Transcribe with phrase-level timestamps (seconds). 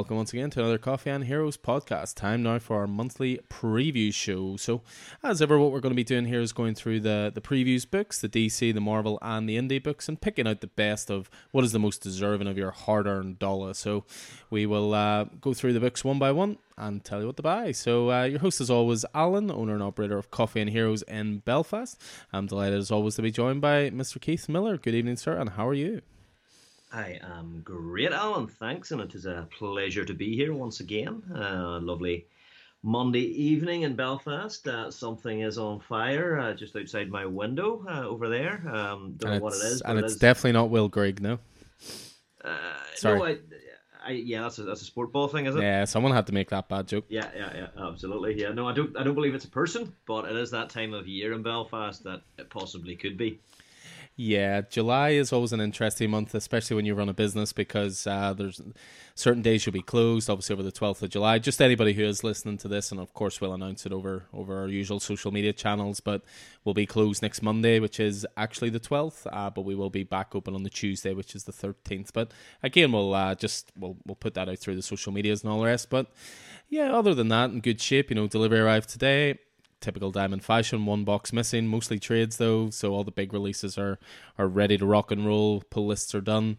[0.00, 2.14] Welcome once again to another Coffee and Heroes podcast.
[2.14, 4.56] Time now for our monthly preview show.
[4.56, 4.80] So,
[5.22, 7.88] as ever, what we're going to be doing here is going through the the previews
[7.88, 11.28] books, the DC, the Marvel, and the indie books, and picking out the best of
[11.50, 13.74] what is the most deserving of your hard-earned dollar.
[13.74, 14.06] So,
[14.48, 17.42] we will uh, go through the books one by one and tell you what to
[17.42, 17.72] buy.
[17.72, 21.40] So, uh, your host is always Alan, owner and operator of Coffee and Heroes in
[21.40, 22.00] Belfast.
[22.32, 24.18] I'm delighted as always to be joined by Mr.
[24.18, 24.78] Keith Miller.
[24.78, 26.00] Good evening, sir, and how are you?
[26.92, 28.48] I am great, Alan.
[28.48, 31.22] Thanks, and it is a pleasure to be here once again.
[31.32, 32.26] Uh, lovely
[32.82, 34.66] Monday evening in Belfast.
[34.66, 38.62] Uh, something is on fire uh, just outside my window uh, over there.
[38.66, 41.38] Um, don't and know what it is, and it it's definitely not Will Grigg, no.
[42.44, 42.58] Uh,
[42.96, 43.18] Sorry.
[43.18, 43.38] No, I,
[44.04, 45.62] I, yeah, that's a that's a sport ball thing, is it?
[45.62, 47.04] Yeah, someone had to make that bad joke.
[47.08, 48.40] Yeah, yeah, yeah, absolutely.
[48.40, 50.94] Yeah, no, I don't, I don't believe it's a person, but it is that time
[50.94, 53.38] of year in Belfast that it possibly could be.
[54.22, 58.34] Yeah, July is always an interesting month, especially when you run a business because uh,
[58.34, 58.60] there's
[59.14, 60.28] certain days you'll be closed.
[60.28, 61.38] Obviously, over the twelfth of July.
[61.38, 64.58] Just anybody who is listening to this, and of course, we'll announce it over over
[64.60, 66.00] our usual social media channels.
[66.00, 66.22] But
[66.64, 69.26] we'll be closed next Monday, which is actually the twelfth.
[69.32, 72.12] Uh, but we will be back open on the Tuesday, which is the thirteenth.
[72.12, 72.30] But
[72.62, 75.60] again, we'll uh, just we'll we'll put that out through the social medias and all
[75.60, 75.88] the rest.
[75.88, 76.08] But
[76.68, 78.10] yeah, other than that, in good shape.
[78.10, 79.38] You know, delivery arrived today
[79.80, 83.98] typical diamond fashion one box missing mostly trades though so all the big releases are
[84.38, 86.58] are ready to rock and roll pull lists are done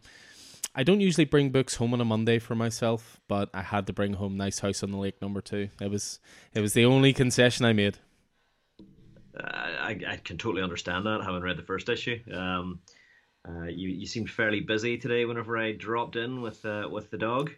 [0.75, 3.94] i don't usually bring books home on a monday for myself but i had to
[3.94, 6.19] bring home nice house on the lake number two it was
[6.53, 7.97] it was the only concession i made
[9.38, 12.19] Uh, I, I can totally understand that, having read the first issue.
[12.34, 12.79] Um,
[13.47, 15.25] uh, you you seemed fairly busy today.
[15.25, 17.51] Whenever I dropped in with uh, with the dog,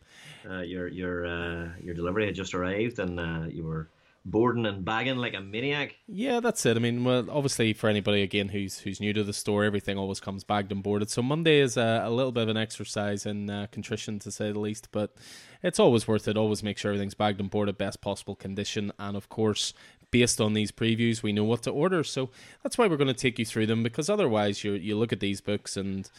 [0.49, 3.89] uh, your your uh, your delivery had just arrived, and uh, you were
[4.25, 5.95] boarding and bagging like a maniac.
[6.07, 6.77] Yeah, that's it.
[6.77, 10.19] I mean, well, obviously for anybody again who's who's new to the store, everything always
[10.19, 11.09] comes bagged and boarded.
[11.09, 14.51] So Monday is a, a little bit of an exercise in uh, contrition, to say
[14.51, 14.89] the least.
[14.91, 15.15] But
[15.61, 16.37] it's always worth it.
[16.37, 19.73] Always make sure everything's bagged and boarded, best possible condition, and of course,
[20.11, 22.03] based on these previews, we know what to order.
[22.03, 22.29] So
[22.61, 25.19] that's why we're going to take you through them because otherwise, you you look at
[25.19, 26.09] these books and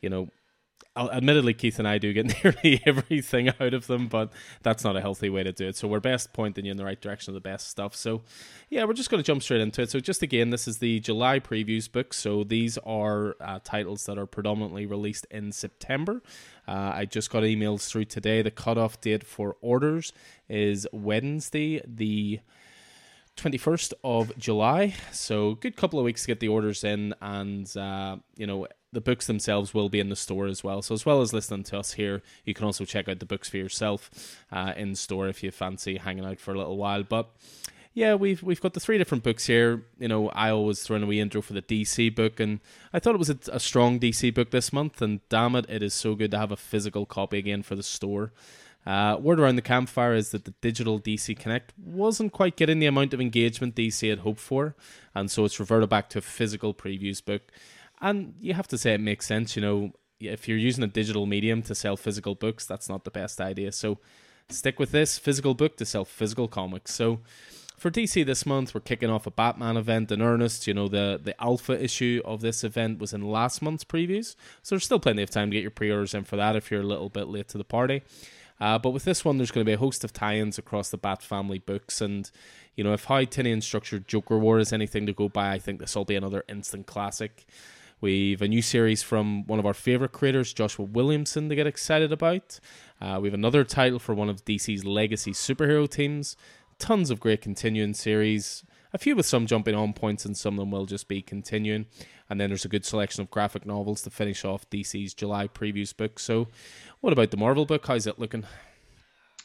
[0.00, 0.28] you know
[0.96, 4.32] admittedly, Keith and I do get nearly everything out of them, but
[4.62, 5.76] that's not a healthy way to do it.
[5.76, 7.94] So we're best pointing you in the right direction of the best stuff.
[7.96, 8.22] So
[8.68, 9.90] yeah, we're just going to jump straight into it.
[9.90, 12.12] So just again, this is the July previews book.
[12.12, 16.22] So these are uh, titles that are predominantly released in September.
[16.68, 18.42] Uh, I just got emails through today.
[18.42, 20.12] The cutoff date for orders
[20.48, 22.40] is Wednesday, the
[23.36, 24.94] 21st of July.
[25.10, 29.00] So good couple of weeks to get the orders in and uh, you know the
[29.00, 30.82] books themselves will be in the store as well.
[30.82, 33.48] So as well as listening to us here, you can also check out the books
[33.48, 37.02] for yourself uh, in store if you fancy hanging out for a little while.
[37.02, 37.30] But
[37.94, 39.84] yeah, we've we've got the three different books here.
[39.98, 42.60] You know, I always throw in a wee intro for the DC book, and
[42.92, 45.02] I thought it was a, a strong DC book this month.
[45.02, 47.82] And damn it, it is so good to have a physical copy again for the
[47.82, 48.32] store.
[48.84, 52.86] Uh, word around the campfire is that the digital DC Connect wasn't quite getting the
[52.86, 54.74] amount of engagement DC had hoped for,
[55.14, 57.42] and so it's reverted back to a physical previews book.
[58.02, 61.24] And you have to say it makes sense, you know, if you're using a digital
[61.24, 63.72] medium to sell physical books, that's not the best idea.
[63.72, 63.98] So
[64.50, 66.92] stick with this physical book to sell physical comics.
[66.92, 67.20] So
[67.78, 70.66] for DC this month, we're kicking off a Batman event in earnest.
[70.66, 74.36] You know, the, the alpha issue of this event was in last month's previews.
[74.62, 76.70] So there's still plenty of time to get your pre orders in for that if
[76.70, 78.02] you're a little bit late to the party.
[78.60, 80.96] Uh, but with this one, there's going to be a host of tie-ins across the
[80.96, 82.30] Bat family books, and
[82.76, 85.80] you know if how Tynion structured Joker War is anything to go by, I think
[85.80, 87.44] this will be another instant classic.
[88.02, 92.10] We've a new series from one of our favorite creators, Joshua Williamson, to get excited
[92.10, 92.58] about.
[93.00, 96.36] Uh, we have another title for one of DC's legacy superhero teams.
[96.80, 98.64] Tons of great continuing series.
[98.92, 101.86] A few with some jumping on points, and some of them will just be continuing.
[102.28, 105.96] And then there's a good selection of graphic novels to finish off DC's July previews
[105.96, 106.18] book.
[106.18, 106.48] So,
[107.02, 107.86] what about the Marvel book?
[107.86, 108.44] How's it looking?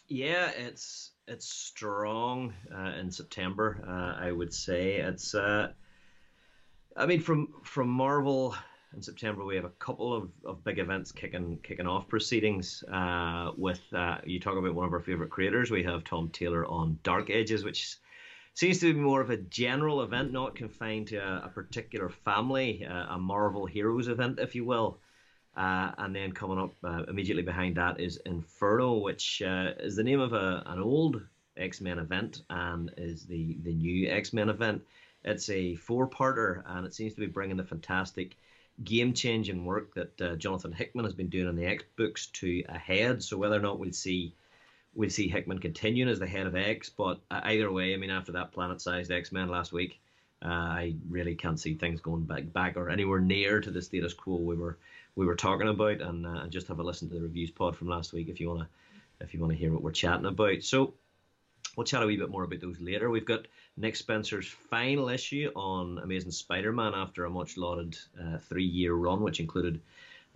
[0.07, 3.86] Yeah, it's it's strong uh, in September.
[3.88, 5.36] Uh, I would say it's.
[5.36, 5.74] Uh,
[6.98, 8.56] I mean, from from Marvel
[8.96, 12.84] in September, we have a couple of, of big events kicking kicking off proceedings.
[12.92, 16.66] Uh, with uh, you talk about one of our favorite creators, we have Tom Taylor
[16.66, 17.98] on Dark Ages, which
[18.56, 22.84] seems to be more of a general event, not confined to a, a particular family,
[22.84, 24.98] uh, a Marvel Heroes event, if you will.
[25.56, 30.04] Uh, and then coming up uh, immediately behind that is Inferno, which uh, is the
[30.04, 31.22] name of a, an old
[31.56, 34.82] X Men event and is the, the new X Men event.
[35.24, 38.38] It's a four parter and it seems to be bringing the fantastic
[38.84, 42.64] game changing work that uh, Jonathan Hickman has been doing on the X books to
[42.69, 43.24] a head.
[43.24, 44.34] So, whether or not we'll see
[44.94, 48.10] we'll see Hickman continuing as the head of X, but uh, either way, I mean,
[48.10, 50.00] after that planet sized X Men last week,
[50.44, 54.13] uh, I really can't see things going back back or anywhere near to the status
[54.13, 54.78] quo we were
[55.16, 56.02] we were talking about.
[56.02, 58.50] And uh, just have a listen to the reviews pod from last week if you
[58.50, 58.68] want to
[59.20, 60.63] if you want to hear what we're chatting about.
[60.63, 60.94] So
[61.77, 63.09] we'll chat a wee bit more about those later.
[63.09, 63.47] We've got
[63.77, 69.39] Nick Spencer's final issue on Amazing Spider-Man after a much lauded uh, three-year run, which
[69.39, 69.79] included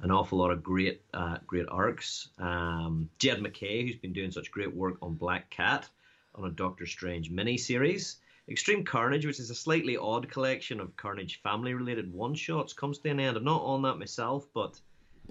[0.04, 2.30] an awful lot of great uh, great arcs.
[2.40, 5.90] Um, Jed MacKay, who's been doing such great work on Black Cat
[6.36, 8.18] on a Doctor Strange mini series.
[8.48, 13.00] Extreme Carnage, which is a slightly odd collection of Carnage family related one shots, comes
[13.00, 13.38] to an end.
[13.38, 14.80] I'm not on that myself, but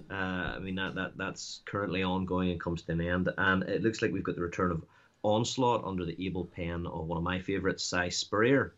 [0.09, 3.29] uh, I mean that, that that's currently ongoing and comes to an end.
[3.37, 4.83] And it looks like we've got the return of
[5.23, 8.73] Onslaught under the able pen of one of my favourites, Si Spurrier.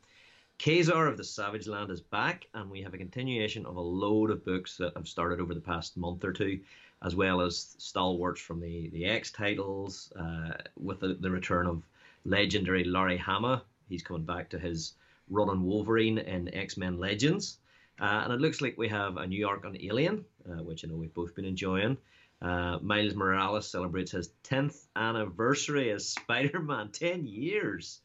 [0.59, 4.29] Ka-Zar of the Savage Land is back, and we have a continuation of a load
[4.29, 6.59] of books that have started over the past month or two,
[7.01, 11.81] as well as stalwarts from the, the X titles, uh, with the, the return of
[12.25, 13.63] legendary Larry Hama.
[13.89, 14.93] He's coming back to his
[15.29, 17.57] run on Wolverine in X Men Legends.
[17.99, 20.87] Uh, and it looks like we have a New York on Alien, uh, which I
[20.87, 21.97] know we've both been enjoying.
[22.43, 28.01] Uh, Miles Morales celebrates his 10th anniversary as Spider Man, 10 years.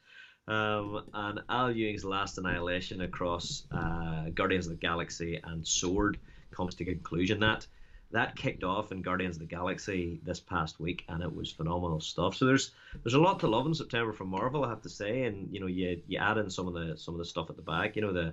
[0.46, 6.18] Um, and Al Ewing's last annihilation across uh, Guardians of the Galaxy and Sword
[6.52, 7.40] comes to conclusion.
[7.40, 7.66] That
[8.10, 12.00] that kicked off in Guardians of the Galaxy this past week, and it was phenomenal
[12.00, 12.36] stuff.
[12.36, 12.70] So there's
[13.04, 15.60] there's a lot to love in September from Marvel, I have to say, and you
[15.60, 17.96] know you you add in some of the some of the stuff at the back,
[17.96, 18.32] you know the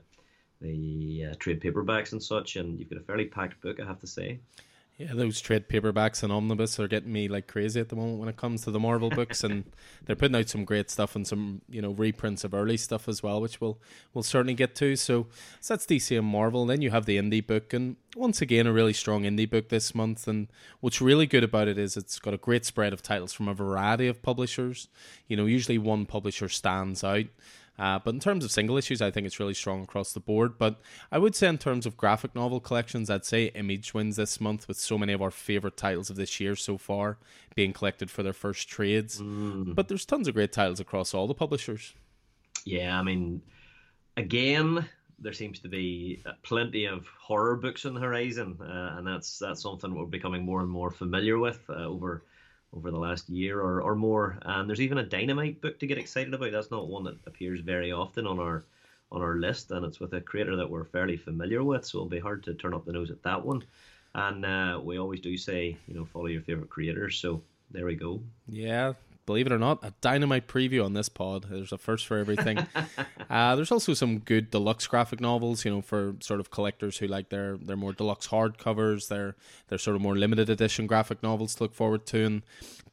[0.62, 4.00] the uh, trade paperbacks and such, and you've got a fairly packed book, I have
[4.00, 4.40] to say.
[4.98, 8.30] Yeah, those trade paperbacks and omnibus are getting me like crazy at the moment when
[8.30, 9.66] it comes to the Marvel books, and
[10.06, 13.22] they're putting out some great stuff and some you know reprints of early stuff as
[13.22, 13.78] well, which we'll
[14.14, 14.96] we'll certainly get to.
[14.96, 15.28] So,
[15.60, 16.66] so that's DC and Marvel.
[16.66, 19.94] Then you have the indie book, and once again a really strong indie book this
[19.94, 20.30] month.
[20.30, 20.48] And
[20.80, 23.54] what's really good about it is it's got a great spread of titles from a
[23.54, 24.88] variety of publishers.
[25.28, 27.26] You know, usually one publisher stands out.
[27.78, 30.58] Uh, but in terms of single issues, I think it's really strong across the board.
[30.58, 30.80] But
[31.12, 34.68] I would say, in terms of graphic novel collections, I'd say Image wins this month
[34.68, 37.18] with so many of our favorite titles of this year so far
[37.54, 39.22] being collected for their first trades.
[39.22, 39.76] Mm.
[39.76, 41.94] But there's tons of great titles across all the publishers.
[42.64, 43.42] Yeah, I mean,
[44.18, 44.88] again,
[45.20, 49.62] there seems to be plenty of horror books on the horizon, uh, and that's that's
[49.62, 52.24] something we're becoming more and more familiar with uh, over
[52.74, 54.38] over the last year or, or more.
[54.42, 56.52] And there's even a Dynamite book to get excited about.
[56.52, 58.64] That's not one that appears very often on our
[59.12, 62.10] on our list, and it's with a creator that we're fairly familiar with, so it'll
[62.10, 63.64] be hard to turn up the nose at that one.
[64.14, 67.18] And uh, we always do say, you know, follow your favorite creators.
[67.18, 68.22] So there we go.
[68.48, 68.94] Yeah,
[69.26, 71.48] believe it or not, a dynamite preview on this pod.
[71.50, 72.60] There's a first for everything.
[73.30, 77.08] uh, there's also some good deluxe graphic novels, you know, for sort of collectors who
[77.08, 79.36] like their their more deluxe hardcovers, their
[79.68, 82.26] their sort of more limited edition graphic novels to look forward to.
[82.26, 82.42] And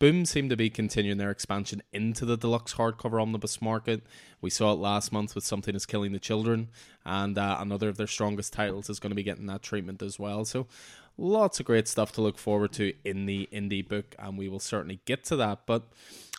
[0.02, 4.02] Boom seem to be continuing their expansion into the deluxe hardcover omnibus market.
[4.40, 6.70] We saw it last month with Something Is Killing the Children,
[7.06, 10.18] and uh, another of their strongest titles is going to be getting that treatment as
[10.18, 10.44] well.
[10.44, 10.66] So
[11.16, 14.60] lots of great stuff to look forward to in the indie book, and we will
[14.60, 15.66] certainly get to that.
[15.66, 15.84] But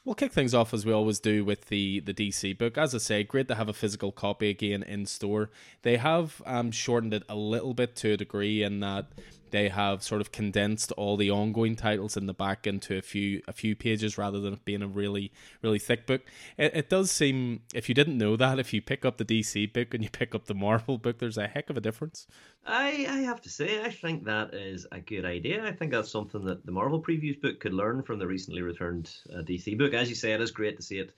[0.06, 2.77] we'll kick things off as we always do with the the DC book.
[2.77, 5.50] As I say, great to have a physical copy again in store.
[5.82, 9.08] They have um, shortened it a little bit to a degree in that
[9.53, 13.39] they have sort of condensed all the ongoing titles in the back into a few
[13.48, 15.31] a few pages rather than it being a really
[15.62, 16.22] really thick book.
[16.57, 19.72] It, it does seem if you didn't know that if you pick up the DC
[19.72, 22.25] book and you pick up the Marvel book, there's a heck of a difference.
[22.65, 25.63] I I have to say I think that is a good idea.
[25.63, 29.15] I think that's something that the Marvel previews book could learn from the recently returned
[29.31, 29.93] uh, DC book.
[29.93, 31.13] As you say, it is great to see it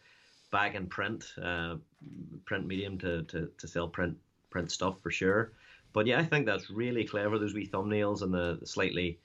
[0.51, 1.75] back in print, uh,
[2.45, 4.17] print medium to, to, to sell print
[4.49, 5.53] print stuff for sure.
[5.95, 7.39] But yeah, I think that's really clever.
[7.39, 9.17] Those wee thumbnails and the, slightly,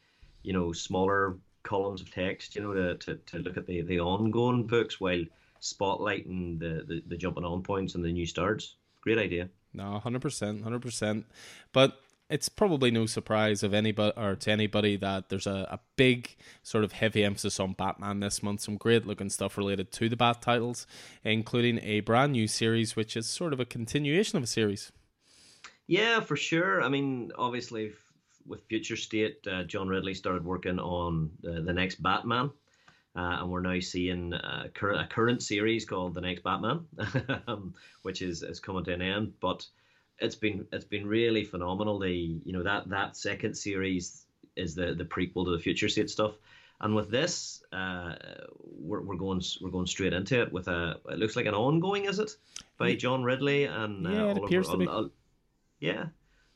[0.44, 2.54] you know, smaller columns of text.
[2.54, 5.24] You know, to, to, to look at the, the ongoing books while
[5.60, 8.76] spotlighting the, the, the jumping on points and the new starts.
[9.00, 9.48] Great idea.
[9.74, 11.26] No, hundred percent, hundred percent.
[11.72, 11.98] But
[12.28, 16.84] it's probably no surprise of anybody or to anybody that there's a, a big sort
[16.84, 18.60] of heavy emphasis on Batman this month.
[18.60, 20.86] Some great looking stuff related to the Bat titles,
[21.24, 24.92] including a brand new series which is sort of a continuation of a series.
[25.90, 26.82] Yeah, for sure.
[26.82, 28.12] I mean, obviously, f-
[28.46, 32.52] with Future State, uh, John Ridley started working on the, the next Batman.
[33.16, 36.86] Uh, and we're now seeing a, cur- a, current series called The Next Batman,
[37.48, 39.32] um, which is, is coming to an end.
[39.40, 39.66] But
[40.20, 41.98] it's been it's been really phenomenal.
[41.98, 42.12] The
[42.44, 46.34] you know that that second series is the the prequel to the Future State stuff,
[46.80, 48.14] and with this, uh,
[48.78, 52.04] we're, we're going we're going straight into it with a it looks like an ongoing,
[52.04, 52.30] is it,
[52.78, 54.86] by John Ridley and uh, yeah, it Oliver, appears to be.
[55.80, 56.06] Yeah,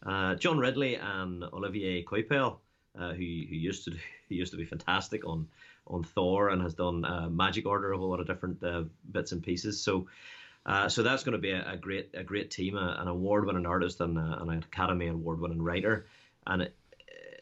[0.04, 2.58] uh, John Ridley and Olivier Coipel,
[2.98, 3.90] uh, who who used to
[4.28, 5.48] who used to be fantastic on
[5.86, 9.32] on Thor and has done uh, Magic Order a whole lot of different uh, bits
[9.32, 9.80] and pieces.
[9.80, 10.06] So.
[10.66, 14.00] Uh, so that's going to be a, a, great, a great team, an award-winning artist
[14.00, 16.06] and an Academy Award-winning writer,
[16.46, 16.74] and it,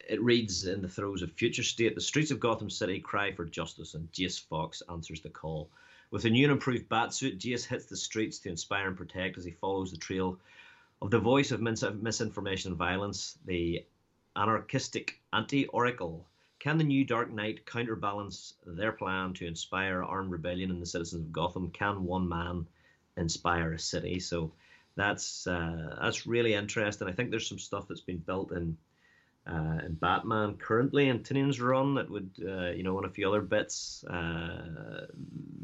[0.09, 3.45] it reads in the throes of future state, the streets of Gotham City cry for
[3.45, 5.71] justice, and Jace Fox answers the call.
[6.11, 9.45] With a new and improved batsuit, Jace hits the streets to inspire and protect as
[9.45, 10.39] he follows the trail
[11.03, 13.85] of the voice of mis- misinformation and violence, the
[14.37, 16.25] anarchistic anti-Oracle.
[16.61, 21.27] Can the new Dark Knight counterbalance their plan to inspire armed rebellion in the citizens
[21.27, 21.71] of Gotham?
[21.73, 22.69] Can one man
[23.17, 24.21] inspire a city?
[24.21, 24.53] So
[24.95, 27.09] that's uh, that's really interesting.
[27.09, 28.77] I think there's some stuff that's been built in
[29.45, 33.27] uh, in Batman currently in Tynion's run that would uh, you know and a few
[33.27, 35.07] other bits uh,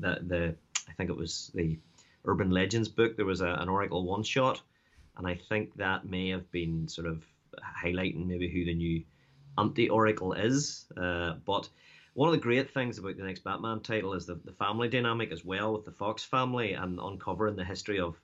[0.01, 0.57] that the
[0.89, 1.79] I think it was the
[2.25, 3.17] Urban Legends book.
[3.17, 4.61] There was a, an Oracle one shot,
[5.19, 7.23] and I think that may have been sort of
[7.85, 9.03] highlighting maybe who the new
[9.59, 10.87] anti Oracle is.
[10.97, 11.69] Uh, but
[12.15, 15.33] one of the great things about the next Batman title is the, the family dynamic
[15.33, 18.17] as well with the Fox family and uncovering the history of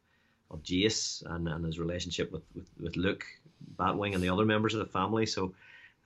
[0.50, 3.24] of Jace and, and his relationship with, with, with Luke,
[3.76, 5.26] Batwing, and the other members of the family.
[5.26, 5.54] So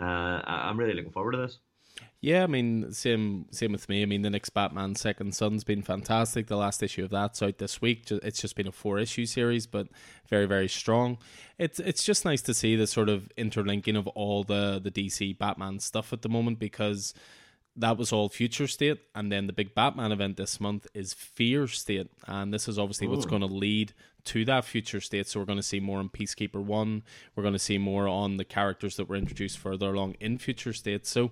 [0.01, 1.59] uh, I'm really looking forward to this.
[2.21, 4.03] Yeah, I mean, same same with me.
[4.03, 6.49] I mean, the next Batman Second Son's been fantastic.
[6.49, 8.11] The last issue of that's out this week.
[8.11, 9.87] It's just been a four issue series, but
[10.29, 11.19] very very strong.
[11.59, 15.39] It's it's just nice to see the sort of interlinking of all the the DC
[15.39, 17.15] Batman stuff at the moment because
[17.79, 21.69] that was all future state and then the big batman event this month is fear
[21.69, 23.11] state and this is obviously Ooh.
[23.11, 23.93] what's going to lead
[24.25, 27.03] to that future state so we're going to see more on peacekeeper 1
[27.35, 30.73] we're going to see more on the characters that were introduced further along in future
[30.73, 31.31] state so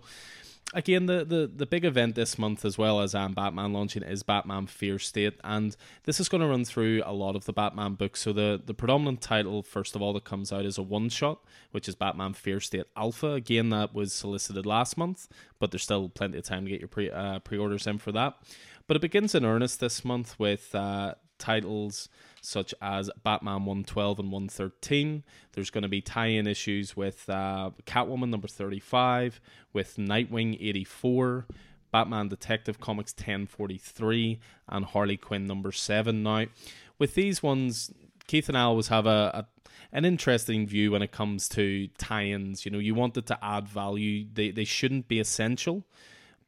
[0.75, 4.23] again, the, the, the big event this month, as well as um, Batman launching, is
[4.23, 7.95] Batman Fear State, and this is going to run through a lot of the Batman
[7.95, 8.21] books.
[8.23, 11.45] So the the predominant title, first of all, that comes out is a one shot,
[11.71, 13.33] which is Batman Fear State Alpha.
[13.33, 16.89] Again, that was solicited last month, but there's still plenty of time to get your
[16.89, 18.35] pre uh, orders in for that.
[18.87, 22.09] But it begins in earnest this month with uh, titles
[22.47, 25.25] such as Batman 112 and 113.
[25.53, 29.41] There's going to be tie in issues with uh, Catwoman number 35,
[29.73, 31.47] with Nightwing 84,
[31.91, 34.39] Batman Detective Comics 1043,
[34.69, 36.23] and Harley Quinn number 7.
[36.23, 36.47] Now,
[36.99, 37.93] with these ones,
[38.29, 39.47] Keith and I always have a, a
[39.93, 42.65] an interesting view when it comes to tie-ins.
[42.65, 44.27] You know, you wanted to add value.
[44.33, 45.85] They they shouldn't be essential,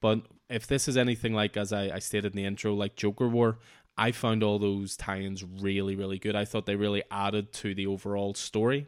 [0.00, 3.28] but if this is anything like as I, I stated in the intro, like Joker
[3.28, 3.58] War,
[3.98, 6.36] I found all those tie-ins really, really good.
[6.36, 8.86] I thought they really added to the overall story.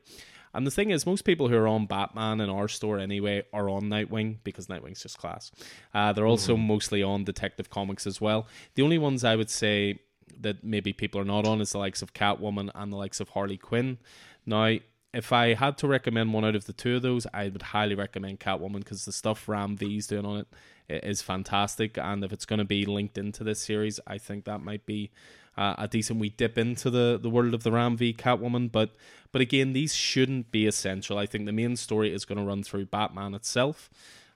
[0.54, 3.68] And the thing is, most people who are on Batman in our store anyway are
[3.68, 5.52] on Nightwing because Nightwing's just class.
[5.94, 6.66] Uh, they're also mm.
[6.66, 8.46] mostly on Detective Comics as well.
[8.74, 10.00] The only ones I would say
[10.40, 13.30] that maybe people are not on is the likes of Catwoman and the likes of
[13.30, 13.98] Harley Quinn.
[14.46, 14.76] Now,
[15.12, 17.94] if I had to recommend one out of the two of those, I would highly
[17.94, 20.46] recommend Catwoman because the stuff Ram V's doing on it
[20.90, 21.96] is fantastic.
[21.98, 25.10] And if it's going to be linked into this series, I think that might be
[25.56, 28.70] uh, a decent wee dip into the, the world of the Ram V Catwoman.
[28.70, 28.90] But
[29.32, 31.18] but again, these shouldn't be essential.
[31.18, 33.90] I think the main story is going to run through Batman itself.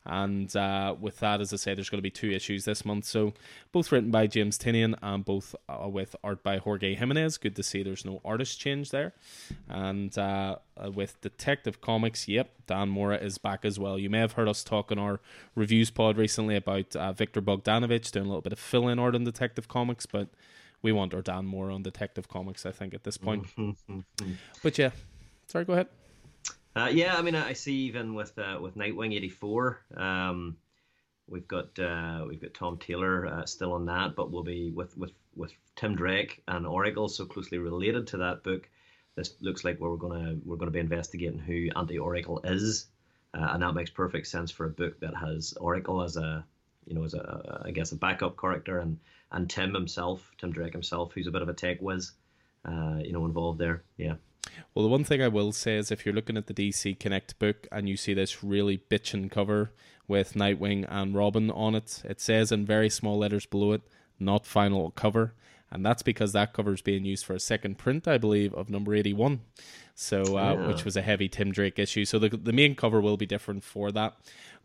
[0.06, 3.06] And uh, with that, as I say, there's going to be two issues this month.
[3.06, 3.32] So
[3.72, 7.38] both written by James Tynion and both uh, with art by Jorge Jimenez.
[7.38, 9.14] Good to see there's no artist change there.
[9.68, 13.98] And uh, uh, with Detective Comics, yep, Dan Mora is back as well.
[13.98, 15.20] You may have heard us talk in our
[15.54, 19.24] reviews pod recently about uh, Victor Bogdanovich doing a little bit of fill-in art on
[19.24, 20.28] Detective Comics, but
[20.82, 23.46] we want our Dan Mora on Detective Comics, I think, at this point.
[24.62, 24.90] but yeah,
[25.46, 25.88] sorry, go ahead.
[26.76, 30.56] Uh, yeah, I mean, I see even with uh, with Nightwing eighty four, um,
[31.28, 34.96] we've got uh, we've got Tom Taylor uh, still on that, but we'll be with
[34.96, 38.68] with with Tim Drake and Oracle so closely related to that book.
[39.14, 42.86] This looks like we're gonna we're gonna be investigating who Anti Oracle is,
[43.34, 46.44] uh, and that makes perfect sense for a book that has Oracle as a
[46.86, 48.98] you know as a I guess a backup character and
[49.30, 52.12] and Tim himself, Tim Drake himself, who's a bit of a tech whiz,
[52.64, 53.82] uh, you know, involved there.
[53.96, 54.14] Yeah.
[54.74, 57.38] Well, the one thing I will say is if you're looking at the DC Connect
[57.38, 59.72] book and you see this really bitchin' cover
[60.06, 63.82] with Nightwing and Robin on it, it says in very small letters below it,
[64.18, 65.34] not final cover.
[65.70, 68.70] And that's because that cover is being used for a second print, I believe, of
[68.70, 69.40] number 81.
[69.96, 70.66] So, uh, yeah.
[70.68, 72.04] which was a heavy Tim Drake issue.
[72.04, 74.16] So the, the main cover will be different for that.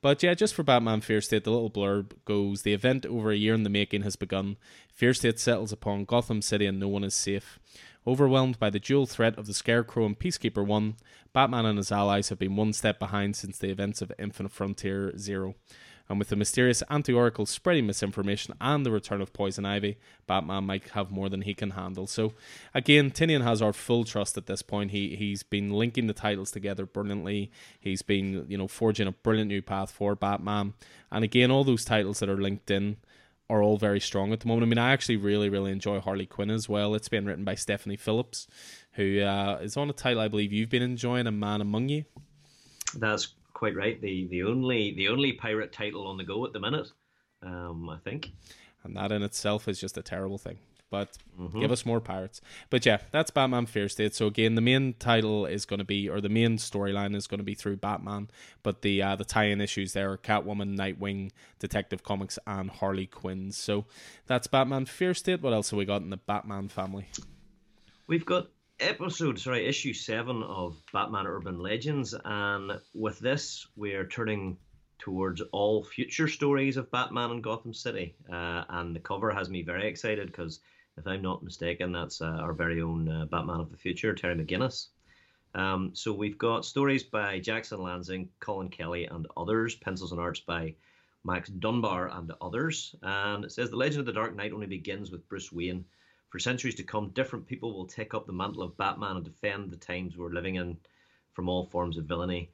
[0.01, 3.35] But yeah, just for Batman Fear State, the little blurb goes The event over a
[3.35, 4.57] year in the making has begun.
[4.93, 7.59] Fear State settles upon Gotham City and no one is safe.
[8.09, 10.95] Overwhelmed by the dual threat of the Scarecrow and Peacekeeper 1,
[11.31, 15.15] Batman and his allies have been one step behind since the events of Infinite Frontier
[15.15, 15.53] Zero.
[16.09, 20.63] And with the mysterious anti Oracle spreading misinformation and the return of Poison Ivy, Batman
[20.63, 22.07] might have more than he can handle.
[22.07, 22.33] So,
[22.73, 24.89] again, Tynion has our full trust at this point.
[24.89, 27.51] He he's been linking the titles together brilliantly.
[27.79, 30.73] He's been you know forging a brilliant new path for Batman.
[31.11, 32.97] And again, all those titles that are linked in
[33.49, 34.63] are all very strong at the moment.
[34.63, 36.93] I mean, I actually really, really enjoy Harley Quinn as well.
[36.93, 38.47] It's been written by Stephanie Phillips,
[38.93, 42.05] who uh, is on a title I believe you've been enjoying, A Man Among You.
[42.95, 43.99] That's quite right.
[44.01, 46.87] The the only the only pirate title on the go at the minute,
[47.41, 48.31] um, I think.
[48.83, 50.59] And that in itself is just a terrible thing.
[50.91, 51.59] But mm-hmm.
[51.59, 52.41] give us more pirates.
[52.69, 54.15] But yeah, that's Batman Fear State.
[54.15, 57.39] So again, the main title is going to be, or the main storyline is going
[57.39, 58.29] to be through Batman.
[58.63, 63.51] But the uh, the tie-in issues there are Catwoman, Nightwing, Detective Comics, and Harley Quinn.
[63.51, 63.85] So
[64.25, 65.41] that's Batman Fear State.
[65.41, 67.07] What else have we got in the Batman family?
[68.07, 68.47] We've got
[68.79, 74.57] episode, sorry, issue seven of Batman Urban Legends, and with this, we're turning
[74.97, 78.15] towards all future stories of Batman and Gotham City.
[78.31, 80.59] Uh, and the cover has me very excited because,
[80.97, 84.35] if I'm not mistaken, that's uh, our very own uh, Batman of the future, Terry
[84.35, 84.87] McGinnis.
[85.55, 90.39] Um, so we've got stories by Jackson Lanzing, Collin Kelly, and others, pencils and arts
[90.39, 90.75] by
[91.23, 92.95] Max Dunbar and others.
[93.01, 95.85] And it says the legend of the Dark Knight only begins with Bruce Wayne
[96.29, 99.71] for centuries to come, different people will take up the mantle of Batman and defend
[99.71, 100.77] the times we're living in
[101.33, 102.51] from all forms of villainy.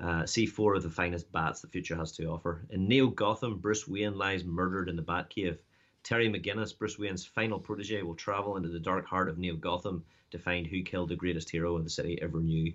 [0.00, 2.64] Uh, see four of the finest bats the future has to offer.
[2.70, 5.58] In Neo Gotham, Bruce Wayne lies murdered in the Batcave.
[6.02, 10.04] Terry McGinnis, Bruce Wayne's final protege, will travel into the dark heart of Neo Gotham
[10.30, 12.72] to find who killed the greatest hero in the city ever knew.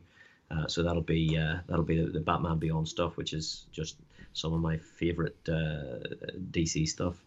[0.51, 3.95] Uh, so that'll be uh, that'll be the, the, Batman Beyond stuff, which is just
[4.33, 6.03] some of my favorite uh,
[6.51, 7.23] DC stuff.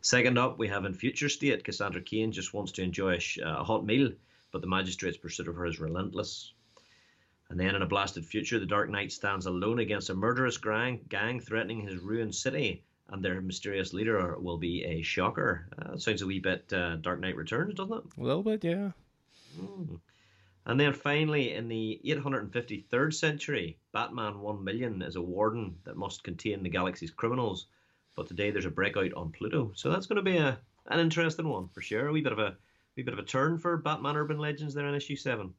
[0.00, 3.38] Second up, we have in Future State, Cassandra Cain just wants to enjoy a, sh-
[3.42, 4.10] a hot meal,
[4.52, 6.52] but the magistrate's pursuit of her is relentless.
[7.48, 11.00] And then in a blasted future, the Dark Knight stands alone against a murderous gang,
[11.08, 15.68] gang threatening his ruined city, and their mysterious leader will be a shocker.
[15.78, 18.04] Uh, sounds a wee bit uh, Dark Knight Returns, doesn't it?
[18.18, 18.90] A little bit, yeah.
[19.60, 20.00] Mm.
[20.66, 26.24] And then finally, in the 853rd century, Batman 1 million is a warden that must
[26.24, 27.66] contain the galaxy's criminals
[28.16, 31.48] but today there's a breakout on Pluto, so that's going to be a an interesting
[31.48, 32.08] one for sure.
[32.08, 32.56] A wee bit of a
[32.96, 35.52] wee bit of a turn for Batman Urban Legends there in issue seven.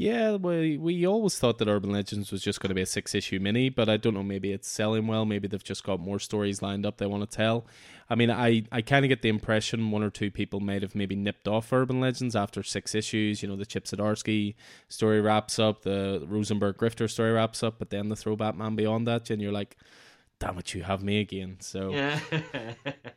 [0.00, 3.16] Yeah, we we always thought that Urban Legends was just going to be a six
[3.16, 4.22] issue mini, but I don't know.
[4.22, 5.24] Maybe it's selling well.
[5.24, 7.66] Maybe they've just got more stories lined up they want to tell.
[8.08, 10.94] I mean, I, I kind of get the impression one or two people might have
[10.94, 13.42] maybe nipped off Urban Legends after six issues.
[13.42, 14.54] You know, the Chip Zdarsky
[14.86, 19.08] story wraps up, the Rosenberg Grifter story wraps up, but then the throw Batman beyond
[19.08, 19.76] that, and you're like,
[20.38, 21.56] damn it, you have me again.
[21.58, 22.20] So, yeah.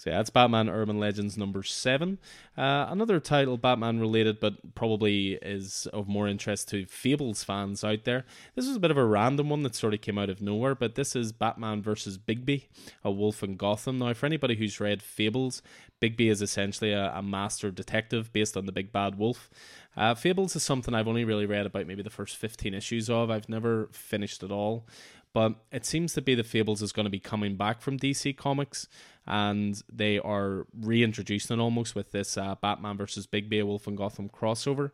[0.00, 2.18] so yeah, that's Batman Urban Legends number seven.
[2.56, 8.04] Uh, another title, Batman related, but probably is of more interest to Fables fans out
[8.04, 8.24] there.
[8.54, 10.74] This is a bit of a random one that sort of came out of nowhere,
[10.74, 12.64] but this is Batman versus Bigby,
[13.04, 13.98] a wolf in Gotham.
[13.98, 15.60] Now, for anybody who's read Fables,
[16.00, 19.50] Bigby is essentially a, a master detective based on the big bad wolf.
[19.98, 23.30] Uh, Fables is something I've only really read about maybe the first 15 issues of.
[23.30, 24.86] I've never finished it all.
[25.32, 28.36] But it seems to be the Fables is going to be coming back from DC
[28.36, 28.88] Comics,
[29.26, 34.28] and they are reintroducing it almost with this uh, Batman versus Bigby Wolf and Gotham
[34.28, 34.90] crossover.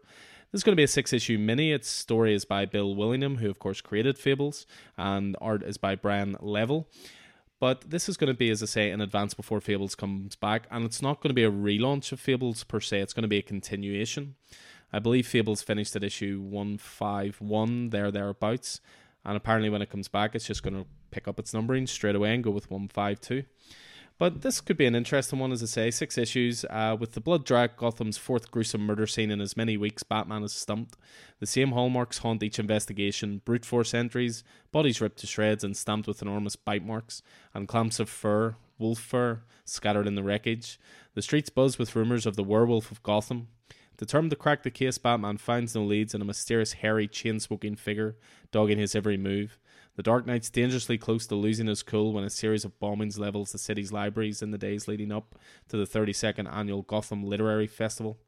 [0.53, 1.73] This is going to be a six issue mini.
[1.73, 5.95] Its story is by Bill Willingham, who of course created Fables, and art is by
[5.95, 6.89] Brian Level.
[7.59, 10.67] But this is going to be, as I say, in advance before Fables comes back,
[10.71, 13.01] and it's not going to be a relaunch of Fables per se.
[13.01, 14.35] It's going to be a continuation.
[14.93, 18.81] I believe Fables finished at issue one five one there thereabouts,
[19.25, 22.15] and apparently, when it comes back, it's just going to pick up its numbering straight
[22.15, 23.43] away and go with 152.
[24.18, 25.90] But this could be an interesting one, as I say.
[25.90, 26.64] Six issues.
[26.70, 30.42] Uh, with the blood drag Gotham's fourth gruesome murder scene in as many weeks, Batman
[30.42, 30.96] is stumped.
[31.38, 36.09] The same hallmarks haunt each investigation brute force entries, bodies ripped to shreds and stamped
[36.09, 40.81] with enormous bite marks, and clumps of fur, wolf fur, scattered in the wreckage.
[41.14, 43.48] The streets buzz with rumours of the werewolf of Gotham.
[43.98, 47.76] Determined to crack the case, Batman finds no leads and a mysterious, hairy, chain smoking
[47.76, 48.16] figure
[48.50, 49.59] dogging his every move.
[49.97, 53.53] The Dark Knight's dangerously close to losing his cool when a series of bombings levels
[53.53, 55.35] the city's libraries in the days leading up
[55.71, 58.19] to the 32nd annual Gotham Literary Festival.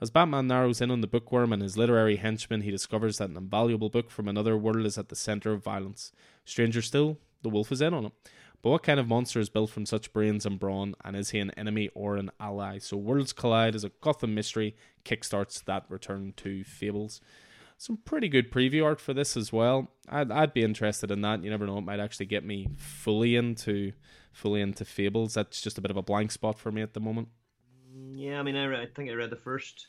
[0.00, 3.36] As Batman narrows in on the bookworm and his literary henchman, he discovers that an
[3.36, 6.10] invaluable book from another world is at the center of violence.
[6.44, 8.12] Stranger still, the wolf is in on it.
[8.60, 11.38] But what kind of monster is built from such brains and brawn, and is he
[11.38, 12.78] an enemy or an ally?
[12.78, 14.74] So Worlds Collide as a Gotham mystery
[15.04, 17.20] kickstarts that return to Fables.
[17.84, 19.90] Some pretty good preview art for this as well.
[20.08, 21.44] I'd, I'd be interested in that.
[21.44, 23.92] You never know; it might actually get me fully into
[24.32, 25.34] fully into Fables.
[25.34, 27.28] That's just a bit of a blank spot for me at the moment.
[28.14, 29.88] Yeah, I mean, I, I think I read the first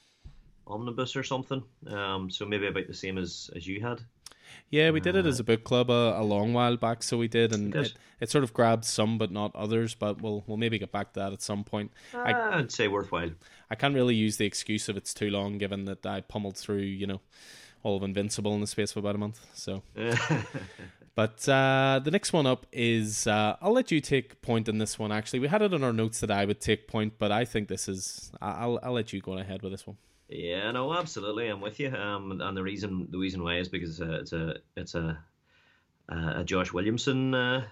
[0.67, 1.63] omnibus or something.
[1.87, 4.01] Um, so maybe about the same as as you had.
[4.69, 7.29] Yeah, we did it as a book club a, a long while back, so we
[7.29, 9.95] did, and it, it, sort of grabbed some but not others.
[9.95, 11.93] But we'll we'll maybe get back to that at some point.
[12.13, 13.31] Uh, I, would say worthwhile.
[13.69, 16.79] I can't really use the excuse of it's too long, given that I pummeled through,
[16.79, 17.21] you know,
[17.85, 19.39] all of Invincible in the space of about a month.
[19.53, 19.83] So,
[21.15, 24.97] but uh, the next one up is uh, I'll let you take point in this
[24.97, 25.11] one.
[25.11, 27.67] Actually, we had it in our notes that I would take point, but I think
[27.67, 29.97] this is I'll I'll let you go ahead with this one.
[30.27, 31.93] Yeah, no, absolutely, I'm with you.
[31.93, 35.19] Um, and the reason the reason why is because it's a it's a it's a
[36.11, 37.65] uh, a Josh Williamson uh,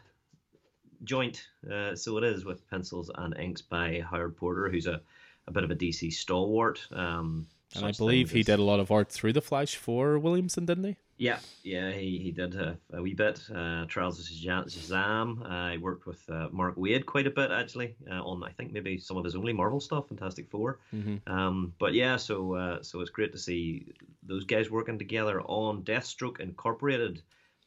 [1.03, 1.47] joint.
[1.69, 5.01] Uh, so it is with pencils and inks by Howard Porter, who's a,
[5.47, 6.85] a bit of a DC stalwart.
[6.91, 10.65] Um, and I believe he did a lot of art through the Flash for Williamson,
[10.65, 10.95] didn't he?
[11.17, 13.39] Yeah, yeah, he, he did a, a wee bit.
[13.53, 15.47] Uh, Trials of Shazam.
[15.49, 18.73] I uh, worked with uh, Mark Waid quite a bit actually uh, on I think
[18.73, 21.31] maybe some of his only Marvel stuff, Fantastic 4 mm-hmm.
[21.31, 25.83] um, but yeah, so uh, so it's great to see those guys working together on
[25.83, 27.21] Deathstroke Incorporated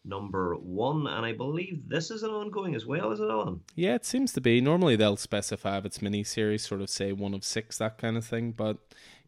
[0.06, 3.60] number one, and I believe this is an ongoing as well, is it on?
[3.74, 4.60] Yeah, it seems to be.
[4.60, 8.24] Normally they'll specify if it's miniseries, sort of say one of six, that kind of
[8.24, 8.52] thing.
[8.52, 8.78] But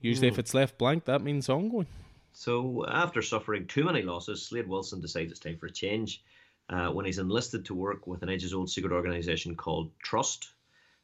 [0.00, 0.30] usually, mm.
[0.30, 0.40] if hmm.
[0.40, 1.86] it's left blank, that means ongoing.
[2.32, 6.22] So, after suffering too many losses, Slade Wilson decides it's time for a change.
[6.70, 10.50] Uh, when he's enlisted to work with an ages old secret organization called Trust,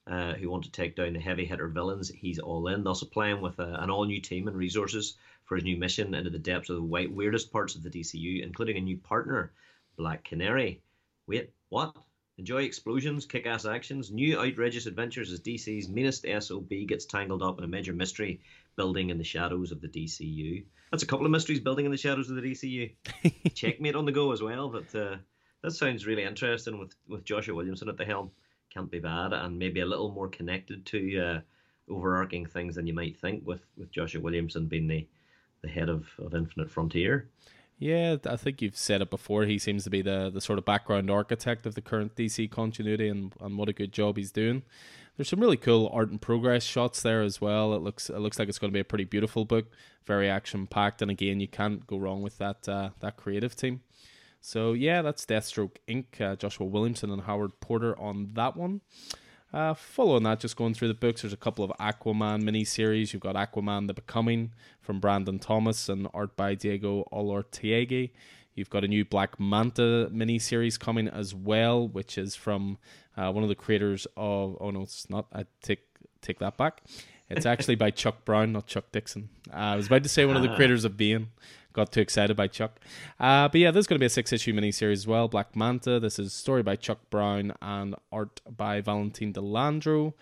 [0.07, 3.41] uh, who want to take down the heavy hitter villains, he's all in, thus applying
[3.41, 6.71] with a, an all new team and resources for his new mission into the depths
[6.71, 9.53] of the white, weirdest parts of the DCU, including a new partner,
[9.97, 10.83] Black Canary.
[11.27, 11.95] Wait, what?
[12.37, 17.59] Enjoy explosions, kick ass actions, new outrageous adventures as DC's meanest SOB gets tangled up
[17.59, 18.41] in a major mystery
[18.77, 20.65] building in the shadows of the DCU.
[20.91, 22.93] That's a couple of mysteries building in the shadows of the DCU.
[23.55, 25.17] Checkmate on the go as well, but uh,
[25.63, 28.33] that sounds really interesting with, with Joshua Williamson at the helm.
[28.73, 31.41] Can't be bad, and maybe a little more connected to uh,
[31.89, 35.07] overarching things than you might think with, with Joshua Williamson being the,
[35.63, 37.29] the head of, of Infinite Frontier.
[37.79, 39.45] Yeah, I think you've said it before.
[39.45, 43.09] He seems to be the, the sort of background architect of the current DC continuity,
[43.09, 44.63] and, and what a good job he's doing.
[45.17, 47.75] There's some really cool art and progress shots there as well.
[47.75, 49.67] It looks it looks like it's going to be a pretty beautiful book,
[50.07, 53.81] very action packed, and again, you can't go wrong with that uh, that creative team.
[54.41, 56.21] So yeah, that's Deathstroke Inc.
[56.21, 58.81] Uh, Joshua Williamson and Howard Porter on that one.
[59.55, 63.13] Uh, following that, just going through the books, there's a couple of Aquaman miniseries.
[63.13, 68.11] You've got Aquaman The Becoming from Brandon Thomas and art by Diego Olortegui.
[68.57, 72.79] You've got a new Black Manta miniseries coming as well, which is from
[73.17, 74.57] uh, one of the creators of.
[74.61, 75.27] Oh no, it's not.
[75.33, 75.87] I take
[76.21, 76.83] take that back.
[77.31, 79.29] It's actually by Chuck Brown, not Chuck Dixon.
[79.53, 80.57] Uh, I was about to say one of the ah.
[80.57, 81.29] creators of Bane.
[81.75, 82.79] Got too excited by Chuck.
[83.19, 85.27] Uh, but yeah, there's going to be a six issue miniseries as well.
[85.27, 85.99] Black Manta.
[85.99, 90.15] This is story by Chuck Brown and art by Valentin De Landro.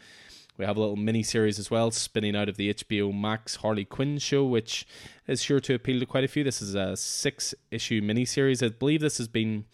[0.56, 3.84] We have a little mini series as well, spinning out of the HBO Max Harley
[3.84, 4.86] Quinn show, which
[5.26, 6.42] is sure to appeal to quite a few.
[6.42, 8.62] This is a six issue mini series.
[8.62, 9.66] I believe this has been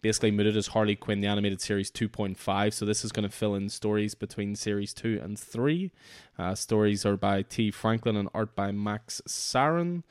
[0.00, 2.72] basically mooted as Harley Quinn, the animated series 2.5.
[2.72, 5.90] So this is going to fill in stories between series 2 and 3.
[6.38, 10.02] Uh, stories are by Tee Franklin and art by Max Sarin.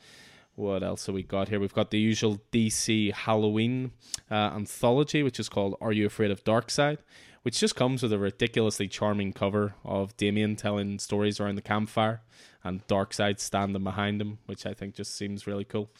[0.54, 1.60] What else have we got here?
[1.60, 3.92] We've got the usual DC Halloween
[4.30, 6.98] uh, anthology, which is called Are You Afraid of Darkseid?
[7.42, 12.20] Which just comes with a ridiculously charming cover of Damian telling stories around the campfire
[12.62, 15.90] and Darkseid standing behind him, which I think just seems really cool.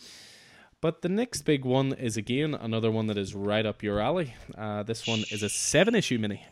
[0.82, 4.34] But the next big one is again another one that is right up your alley.
[4.56, 6.44] Uh, this one is a seven issue mini.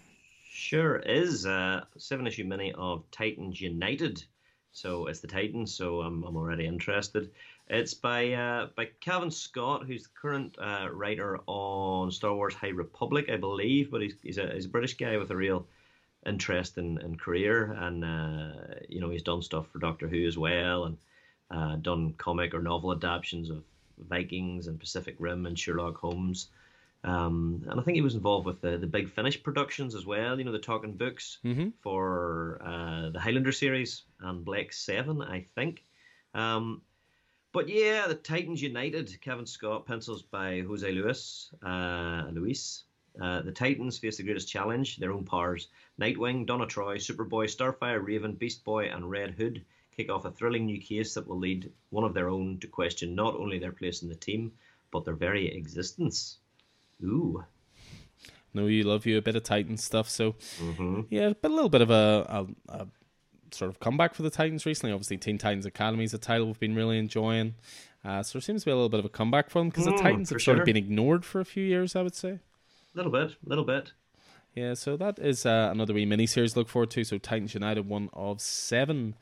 [0.51, 4.25] Sure is a seven issue mini of Titans United.
[4.73, 7.31] So it's the Titans, so I'm, I'm already interested.
[7.71, 12.69] It's by uh, by Cavan Scott, who's the current uh, writer on Star Wars High
[12.69, 15.67] Republic, I believe, but he's, he's, a, he's a British guy with a real
[16.27, 20.39] interest in, in career, and uh, you know he's done stuff for Doctor Who as
[20.39, 20.97] well, and
[21.51, 23.63] uh, done comic or novel adaptations of
[23.99, 26.49] Vikings and Pacific Rim and Sherlock Holmes.
[27.05, 30.39] Um, and I think he was involved with the, the Big Finish productions as well,
[30.39, 31.69] you know, the talking books mm-hmm.
[31.81, 35.85] for uh, the Highlander series and Blake's Seven, I think.
[36.35, 36.83] Um,
[37.53, 41.51] but yeah, the Titans United, Cavan Scott, pencils by Jose Luis.
[41.65, 42.85] Uh, Luis.
[43.21, 45.69] Uh, the Titans face the greatest challenge, their own powers.
[46.01, 49.65] Nightwing, Donna Troy, Superboy, Starfire, Raven, Beast Boy, and Red Hood
[49.97, 53.17] kick off a thrilling new case that will lead one of their own to question
[53.17, 54.53] not only their place in the team,
[54.93, 56.39] but their very existence.
[57.03, 57.45] Ooh.
[58.55, 61.03] No, you love you a bit of Titan stuff, so mm-hmm.
[61.11, 62.87] yeah, but a little bit of a, a, a
[63.55, 64.93] sort of comeback for the Titans recently.
[64.93, 67.55] Obviously, Teen Titans Academy is a title we've been really enjoying.
[68.05, 69.87] Uh, so there seems to be a little bit of a comeback for them because
[69.87, 70.55] mm, the Titans have sure.
[70.55, 72.31] sort of been ignored for a few years, I would say.
[72.31, 72.41] A
[72.95, 73.93] little bit, a little bit.
[74.55, 77.05] Yeah, so that is uh, another wee mini series to look forward to.
[77.05, 79.15] So Titans United, one of seven.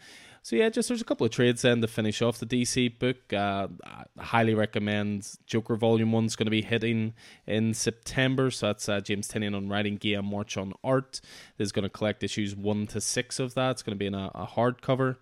[0.47, 3.33] So yeah, just there's a couple of trades then to finish off the DC book.
[3.33, 7.15] Uh, I highly recommend Joker Volume One's going to be hitting
[7.49, 8.53] in September.
[8.53, 11.21] So that's uh, James Tynion on writing, Guillem March on art.
[11.59, 13.73] Is going to collect issues one to six of that.
[13.73, 15.17] It's going to be in a, a hardcover.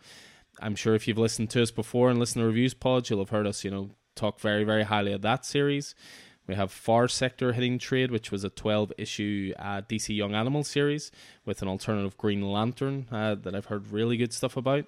[0.60, 3.30] I'm sure if you've listened to us before and listened to reviews pods, you'll have
[3.30, 5.94] heard us, you know, talk very very highly of that series.
[6.46, 10.62] We have Far Sector hitting trade, which was a 12 issue uh, DC Young Animal
[10.62, 11.10] series
[11.46, 14.84] with an alternative Green Lantern uh, that I've heard really good stuff about.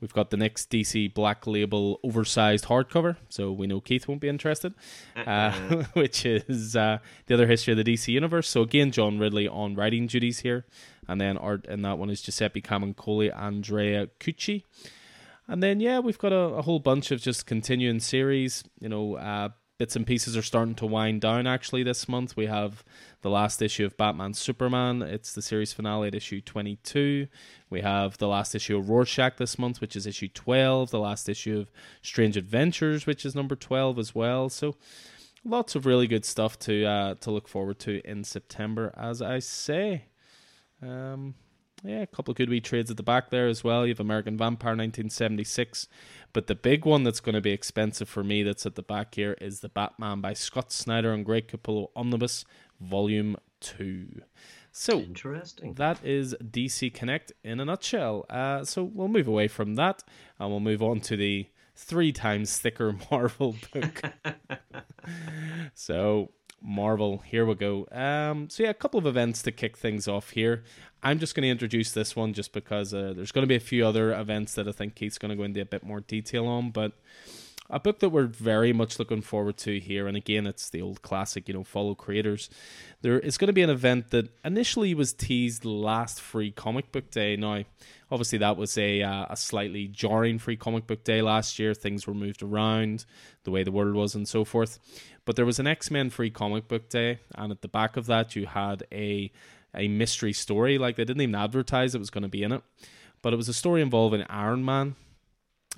[0.00, 4.28] We've got the next DC Black Label oversized hardcover, so we know Keith won't be
[4.28, 4.74] interested,
[5.16, 5.52] uh,
[5.94, 8.48] which is uh, the other history of the DC universe.
[8.48, 10.66] So again, John Ridley on writing duties here,
[11.08, 14.64] and then art in that one is Giuseppe Camuncoli, Andrea Cucchi.
[15.48, 18.64] And then yeah, we've got a, a whole bunch of just continuing series.
[18.78, 22.36] You know, uh, bits and pieces are starting to wind down actually this month.
[22.36, 22.82] We have
[23.22, 25.02] the last issue of Batman Superman.
[25.02, 27.26] It's the series finale at issue 22.
[27.68, 30.90] We have the last issue of Rorschach this month, which is issue 12.
[30.90, 31.70] The last issue of
[32.02, 34.48] Strange Adventures, which is number 12 as well.
[34.48, 34.76] So
[35.44, 39.40] lots of really good stuff to uh, to look forward to in September, as I
[39.40, 40.06] say.
[40.82, 41.34] Um,
[41.82, 43.86] yeah, a couple of good wee trades at the back there as well.
[43.86, 45.88] You have American Vampire 1976.
[46.32, 49.14] But the big one that's going to be expensive for me that's at the back
[49.14, 52.44] here is the Batman by Scott Snyder and Greg Capullo Omnibus
[52.80, 54.22] Volume 2.
[54.72, 55.72] So interesting.
[55.74, 58.26] That is DC Connect in a nutshell.
[58.28, 60.04] Uh, so we'll move away from that
[60.38, 64.02] and we'll move on to the three times thicker Marvel book.
[65.74, 66.30] so
[66.62, 67.86] Marvel, here we go.
[67.92, 70.64] Um, so yeah, a couple of events to kick things off here.
[71.06, 73.60] I'm just going to introduce this one just because uh, there's going to be a
[73.60, 76.48] few other events that I think Keith's going to go into a bit more detail
[76.48, 76.94] on, but
[77.70, 80.08] a book that we're very much looking forward to here.
[80.08, 82.50] And again, it's the old classic, you know, follow creators.
[83.02, 87.08] There is going to be an event that initially was teased last free comic book
[87.12, 87.36] day.
[87.36, 87.62] Now,
[88.10, 91.72] obviously, that was a uh, a slightly jarring free comic book day last year.
[91.72, 93.04] Things were moved around
[93.44, 94.80] the way the world was and so forth.
[95.24, 98.06] But there was an X Men free comic book day, and at the back of
[98.06, 99.30] that, you had a
[99.76, 100.78] a mystery story.
[100.78, 102.62] Like they didn't even advertise it was going to be in it,
[103.22, 104.96] but it was a story involving Iron Man,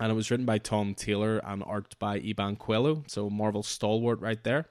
[0.00, 4.20] and it was written by Tom Taylor and art by Iban Coello, so Marvel stalwart
[4.20, 4.66] right there.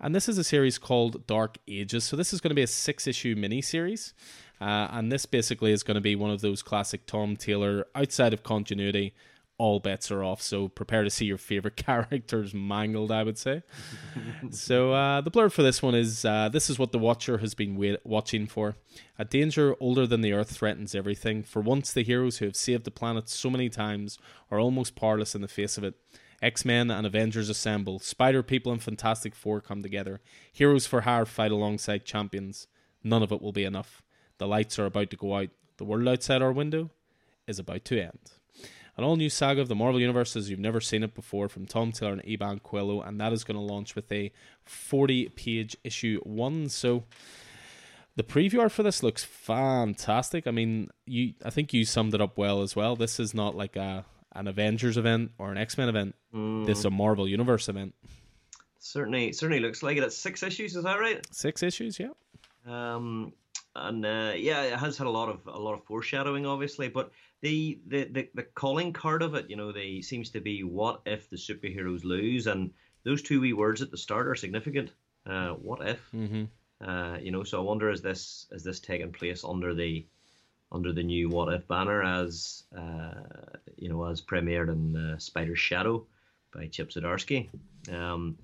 [0.00, 2.04] And this is a series called Dark Ages.
[2.04, 4.14] So this is going to be a six issue mini series.
[4.60, 8.32] Uh, and this basically is going to be one of those classic Tom Taylor outside
[8.32, 9.14] of continuity
[9.58, 10.40] all bets are off.
[10.40, 13.62] So prepare to see your favorite characters mangled, I would say.
[14.50, 17.54] so uh, the blurb for this one is uh, this is what the Watcher has
[17.54, 18.76] been wait- watching for.
[19.18, 21.42] A danger older than the Earth threatens everything.
[21.42, 24.18] For once, the heroes who have saved the planet so many times
[24.50, 25.94] are almost powerless in the face of it.
[26.40, 27.98] X Men and Avengers assemble.
[27.98, 30.20] Spider People and Fantastic Four come together.
[30.52, 32.68] Heroes for hire fight alongside champions.
[33.02, 34.02] None of it will be enough.
[34.38, 35.48] The lights are about to go out.
[35.78, 36.90] The world outside our window
[37.48, 38.37] is about to end.
[38.98, 41.66] An all new saga of the Marvel Universe as you've never seen it before from
[41.66, 44.32] Tom Taylor and Iban Coello, and that is going to launch with a
[44.64, 46.68] 40 page issue one.
[46.68, 47.04] So
[48.16, 50.48] the preview art for this looks fantastic.
[50.48, 52.96] I mean, you I think you summed it up well as well.
[52.96, 56.16] This is not like a an Avengers event or an X Men event.
[56.34, 56.66] Mm.
[56.66, 57.94] This is a Marvel Universe event.
[58.80, 60.02] Certainly, certainly looks like it.
[60.02, 61.24] It's six issues, is that right?
[61.32, 62.10] Six issues, yeah.
[62.66, 63.32] Um,
[63.82, 67.10] and uh, yeah, it has had a lot of a lot of foreshadowing, obviously, but
[67.40, 71.00] the, the the the calling card of it, you know, they seems to be what
[71.06, 72.70] if the superheroes lose, and
[73.04, 74.90] those two wee words at the start are significant.
[75.26, 76.00] Uh, what if?
[76.14, 76.44] Mm-hmm.
[76.80, 80.06] Uh, you know, so I wonder is this is this taking place under the
[80.70, 83.14] under the new What If banner as uh,
[83.76, 86.06] you know as premiered in uh, Spider's Shadow
[86.52, 87.48] by Chip Zdarsky.
[87.92, 88.38] Um,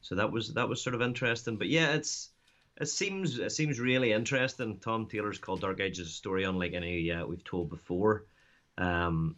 [0.00, 2.30] so that was that was sort of interesting, but yeah, it's
[2.80, 4.78] it seems it seems really interesting.
[4.78, 8.24] Tom Taylor's called Dark Ages a story unlike any uh, we've told before.
[8.76, 9.36] Um,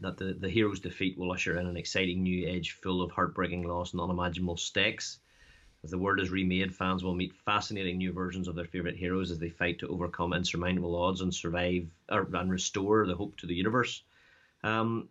[0.00, 3.64] that the, the hero's defeat will usher in an exciting new age full of heartbreaking
[3.66, 5.18] loss and unimaginable stakes.
[5.82, 9.30] As the world is remade, fans will meet fascinating new versions of their favourite heroes
[9.30, 13.46] as they fight to overcome insurmountable odds and survive or, and restore the hope to
[13.46, 14.02] the universe.
[14.62, 15.08] Um,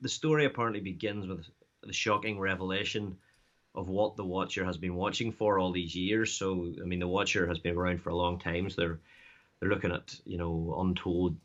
[0.00, 1.46] the story apparently begins with
[1.82, 3.16] the shocking revelation
[3.74, 6.32] of what the Watcher has been watching for all these years.
[6.32, 9.00] So, I mean, the Watcher has been around for a long time, so they're
[9.60, 11.36] they're looking at you know untold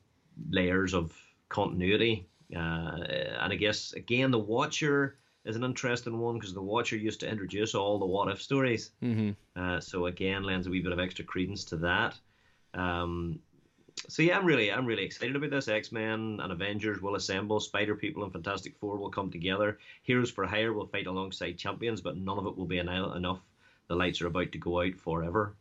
[0.50, 1.16] layers of
[1.50, 2.28] continuity.
[2.56, 3.04] Uh,
[3.40, 7.30] and I guess again, the Watcher is an interesting one because the Watcher used to
[7.30, 8.92] introduce all the what if stories.
[9.02, 9.32] Mm-hmm.
[9.56, 12.18] Uh, so again, lends a wee bit of extra credence to that.
[12.74, 13.40] Um,
[14.08, 15.68] so yeah, I'm really, I'm really excited about this.
[15.68, 17.60] X Men and Avengers will assemble.
[17.60, 19.80] Spider People and Fantastic Four will come together.
[20.04, 23.42] Heroes for Hire will fight alongside champions, but none of it will be enough.
[23.88, 25.56] The lights are about to go out forever.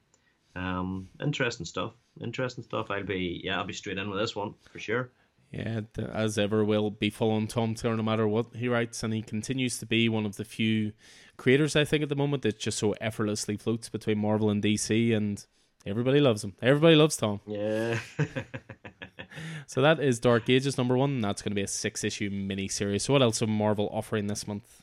[0.55, 1.93] Um, interesting stuff.
[2.21, 2.91] Interesting stuff.
[2.91, 5.11] I'll be yeah, I'll be straight in with this one for sure.
[5.51, 5.83] Yeah,
[6.13, 9.79] as ever, will be following Tom Taylor no matter what he writes, and he continues
[9.79, 10.93] to be one of the few
[11.37, 15.15] creators I think at the moment that just so effortlessly floats between Marvel and DC,
[15.17, 15.45] and
[15.87, 16.55] everybody loves him.
[16.61, 17.41] Everybody loves Tom.
[17.47, 17.99] Yeah.
[19.67, 21.21] so that is Dark Ages number one.
[21.21, 23.05] That's going to be a six issue mini series.
[23.05, 24.83] So what else are Marvel offering this month?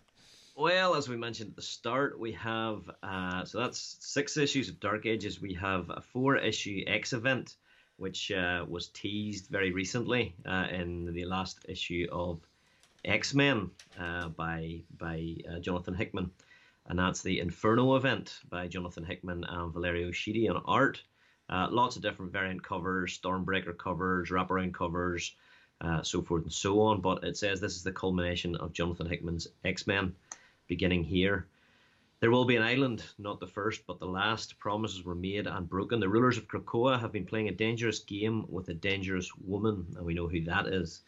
[0.56, 4.80] Well, as we mentioned at the start, we have uh, so that's six issues of
[4.80, 5.42] Dark Ages.
[5.42, 7.56] We have a four issue X event
[7.98, 12.39] which uh, was teased very recently uh, in the last issue of
[13.06, 16.32] X Men uh, by by uh, Jonathan Hickman,
[16.88, 21.02] and that's the Inferno event by Jonathan Hickman and Valerio Schiti on art.
[21.50, 25.36] Uh, lots of different variant covers, Stormbreaker covers, wraparound covers,
[25.82, 27.02] uh, so forth and so on.
[27.02, 30.15] But it says this is the culmination of Jonathan Hickman's X Men,
[30.67, 31.48] beginning here.
[32.19, 34.58] There will be an island, not the first, but the last.
[34.58, 36.00] Promises were made and broken.
[36.00, 40.06] The rulers of Krakoa have been playing a dangerous game with a dangerous woman, and
[40.06, 41.02] we know who that is.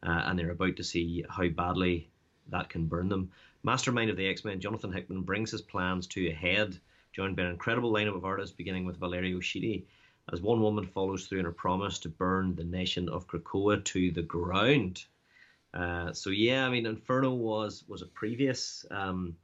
[0.00, 2.08] Uh, and they're about to see how badly
[2.50, 3.32] that can burn them.
[3.62, 6.78] Mastermind of the X Men, Jonathan Hickman, brings his plans to a head,
[7.12, 9.84] joined by an incredible lineup of artists, beginning with Valerio Schiti,
[10.32, 14.10] as one woman follows through on her promise to burn the nation of Krakoa to
[14.12, 15.04] the ground.
[15.74, 18.84] Uh, so yeah, I mean, Inferno was was a previous.
[18.90, 19.36] Um,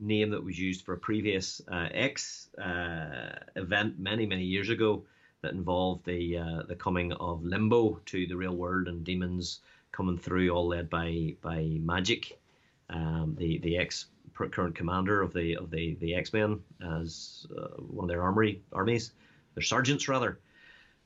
[0.00, 5.02] name that was used for a previous uh, X uh, event many many years ago
[5.42, 9.60] that involved the uh, the coming of Limbo to the real world and demons
[9.92, 12.32] coming through, all led by by Magik,
[12.90, 17.68] um, the the ex current commander of the of the the X Men as uh,
[17.78, 19.12] one of their armory armies,
[19.54, 20.38] their sergeants rather.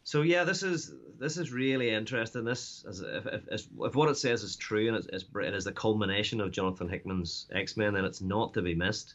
[0.04, 2.44] So yeah, this is this is really interesting.
[2.44, 5.64] This, as if, if, if what it says is true, and it's, it's, it is
[5.64, 9.14] the culmination of Jonathan Hickman's X Men, then it's not to be missed.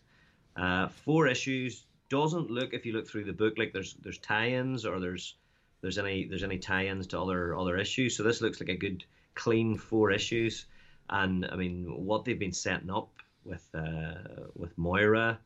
[0.55, 4.85] Uh, four issues doesn't look, if you look through the book, like there's there's tie-ins
[4.85, 5.35] or there's
[5.81, 8.15] there's any there's any tie-ins to other other issues.
[8.15, 9.03] So this looks like a good
[9.35, 10.65] clean four issues,
[11.09, 13.09] and I mean what they've been setting up
[13.43, 15.39] with uh, with Moira,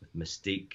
[0.00, 0.74] with Mystique,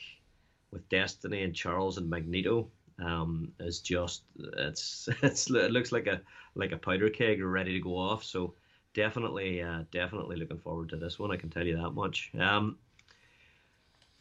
[0.72, 2.70] with Destiny and Charles and Magneto
[3.00, 6.22] um, is just it's it's it looks like a
[6.56, 8.24] like a powder keg ready to go off.
[8.24, 8.54] So
[8.94, 11.32] definitely uh, definitely looking forward to this one.
[11.32, 12.32] I can tell you that much.
[12.40, 12.78] Um,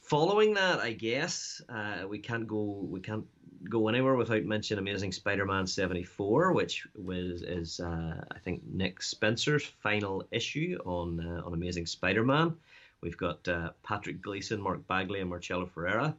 [0.06, 3.26] following that, I guess uh, we can't go we can't
[3.68, 9.02] go anywhere without mentioning Amazing Spider-Man seventy four, which was is uh, I think Nick
[9.02, 12.56] Spencer's final issue on uh, on Amazing Spider-Man.
[13.02, 16.16] We've got uh, Patrick Gleason, Mark Bagley, and Marcelo Ferreira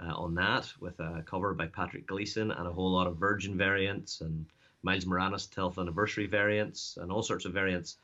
[0.00, 3.56] uh, on that with a cover by Patrick Gleason and a whole lot of Virgin
[3.56, 4.46] variants and
[4.82, 7.96] Miles Morales 10th anniversary variants and all sorts of variants.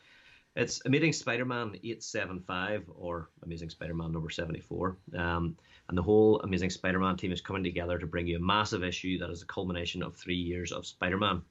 [0.57, 4.97] It's Amazing Spider-Man 875 or Amazing Spider-Man number 74.
[5.17, 5.57] Um,
[5.89, 9.19] and the whole Amazing Spider-Man team is coming together to bring you a massive issue
[9.19, 11.43] that is a culmination of three years of Spider-Man.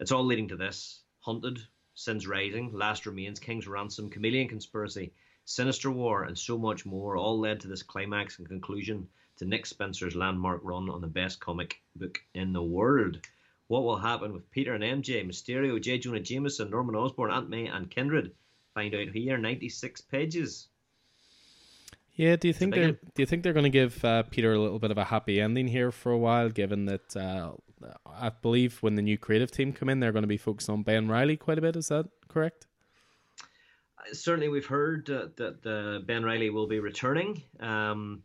[0.00, 1.02] It's all leading to this.
[1.20, 1.60] Hunted,
[1.94, 5.12] Sins Rising, Last Remains, King's Ransom, Chameleon Conspiracy,
[5.44, 9.64] Sinister War, and so much more all led to this climax and conclusion to Nick
[9.64, 13.20] Spencer's landmark run on the best comic book in the world.
[13.68, 15.98] What will happen with Peter and MJ, Mysterio, J.
[15.98, 18.32] Jonah Jameson, Norman Osborn, Aunt May, and Kindred?
[18.74, 19.38] Find out here.
[19.38, 20.68] Ninety-six pages.
[22.14, 24.58] Yeah, do you think they're do you think they're going to give uh, Peter a
[24.58, 26.48] little bit of a happy ending here for a while?
[26.48, 27.52] Given that uh,
[28.06, 30.82] I believe when the new creative team come in, they're going to be focused on
[30.82, 31.76] Ben Riley quite a bit.
[31.76, 32.66] Is that correct?
[34.12, 37.42] Certainly, we've heard uh, that uh, Ben Riley will be returning.
[37.60, 38.22] Um,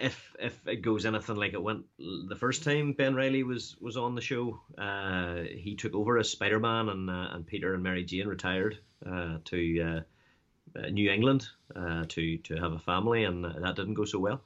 [0.00, 3.96] if if it goes anything like it went the first time Ben Riley was was
[3.96, 7.82] on the show, uh, he took over as Spider Man, and uh, and Peter and
[7.82, 13.24] Mary Jane retired uh, to uh, uh, New England uh, to to have a family,
[13.24, 14.40] and that didn't go so well.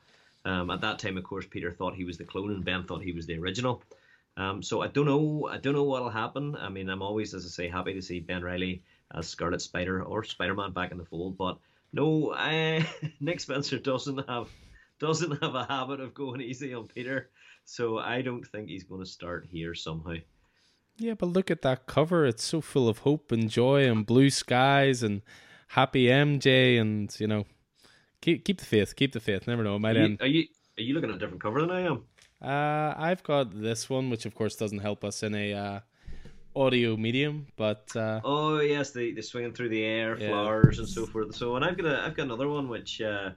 [0.45, 3.03] Um, at that time, of course, Peter thought he was the clone, and Ben thought
[3.03, 3.83] he was the original.
[4.37, 5.49] Um, so I don't know.
[5.51, 6.57] I don't know what'll happen.
[6.57, 10.03] I mean, I'm always, as I say, happy to see Ben Riley as Scarlet Spider
[10.03, 11.59] or Spider Man back in the fold, but
[11.93, 12.33] no,
[13.21, 14.49] Nick Spencer doesn't have
[15.01, 17.31] doesn't have a habit of going easy on Peter,
[17.65, 20.17] so I don't think he's going to start here somehow.
[20.97, 22.27] Yeah, but look at that cover.
[22.27, 25.23] It's so full of hope and joy and blue skies and
[25.69, 27.47] happy MJ and, you know,
[28.21, 29.47] keep keep the faith, keep the faith.
[29.47, 30.21] Never know, it might are you, end.
[30.21, 30.47] Are you
[30.79, 32.05] are you looking at a different cover than I am?
[32.43, 35.81] Uh, I've got this one, which of course doesn't help us in a uh,
[36.55, 40.29] audio medium, but uh, oh yes, the the swinging through the air, yeah.
[40.29, 41.35] flowers and so forth.
[41.35, 43.31] So, and I've got a I've got another one which uh,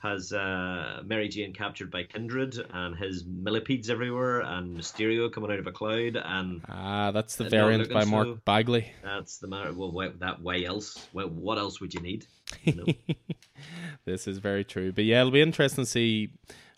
[0.00, 5.58] has uh, Mary Jane captured by Kindred and his millipedes everywhere and Mysterio coming out
[5.58, 8.38] of a cloud and ah that's the variant by Mark so.
[8.44, 8.92] Bagley.
[9.02, 9.72] That's the matter.
[9.72, 11.08] Well, why, that way else?
[11.12, 12.26] Well, what else would you need?
[12.62, 13.14] You know?
[14.04, 16.30] this is very true, but yeah, it'll be interesting to see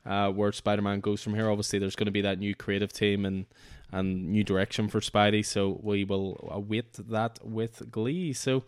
[0.06, 1.50] uh, where Spider-Man goes from here.
[1.50, 3.46] Obviously, there's going to be that new creative team and
[3.93, 5.45] and new direction for Spidey.
[5.45, 8.32] So we will await that with glee.
[8.32, 8.64] So,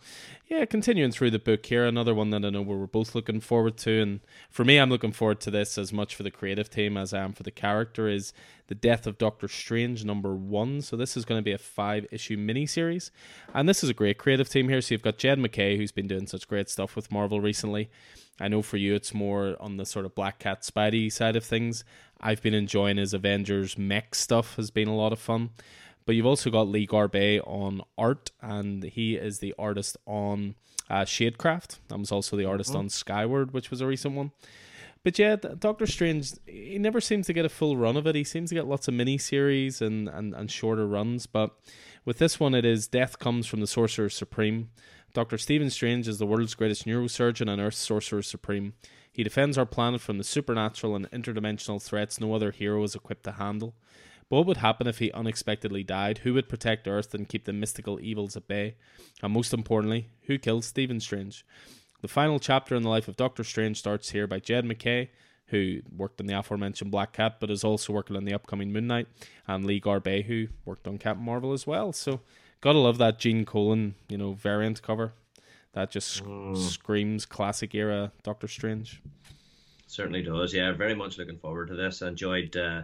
[0.47, 3.77] yeah, continuing through the book here, another one that I know we're both looking forward
[3.79, 4.01] to.
[4.01, 4.19] And
[4.49, 7.19] for me, I'm looking forward to this as much for the creative team as I
[7.19, 8.07] am for the character.
[8.07, 8.33] Is
[8.67, 10.81] the Death of Doctor Strange number one.
[10.81, 13.11] So this is going to be a five issue miniseries.
[13.53, 14.81] And this is a great creative team here.
[14.81, 17.89] So you've got Jed MacKay, who's been doing such great stuff with Marvel recently.
[18.39, 21.43] I know for you it's more on the sort of Black Cat Spidey side of
[21.43, 21.83] things.
[22.23, 24.55] I've been enjoying his Avengers mech stuff.
[24.55, 25.51] Has been a lot of fun.
[26.05, 30.55] But you've also got Lee Garbett on art, and he is the artist on
[30.89, 31.79] uh, Shadecraft.
[31.87, 32.79] That was also the artist mm-hmm.
[32.79, 34.31] on Skyward, which was a recent one.
[35.03, 38.15] But yeah, Doctor Strange, he never seems to get a full run of it.
[38.15, 41.25] He seems to get lots of mini series and, and, and shorter runs.
[41.25, 41.51] But
[42.05, 44.69] with this one, it is Death Comes from the Sorcerer Supreme.
[45.13, 45.37] Dr.
[45.37, 48.73] Stephen Strange is the world's greatest neurosurgeon and Earth's Sorcerer Supreme.
[49.13, 53.23] He defends our planet from the supernatural and interdimensional threats no other hero is equipped
[53.25, 53.75] to handle.
[54.27, 56.19] But what would happen if he unexpectedly died?
[56.19, 58.75] Who would protect Earth and keep the mystical evils at bay?
[59.21, 61.45] And most importantly, who killed Stephen Strange?
[62.01, 65.11] The final chapter in the life of Doctor Strange starts here by Jed MacKay,
[65.47, 68.87] who worked on the aforementioned Black Cat, but is also working on the upcoming Moon
[68.87, 69.07] Knight,
[69.47, 71.93] and Lee Garbett, who worked on Captain Marvel as well.
[71.93, 72.21] So,
[72.59, 75.13] gotta love that Gene Colan, you know, variant cover.
[75.73, 76.55] That just mm.
[76.57, 79.01] screams classic era Doctor Strange.
[79.87, 80.53] Certainly does.
[80.53, 82.01] Yeah, very much looking forward to this.
[82.01, 82.83] I enjoyed uh,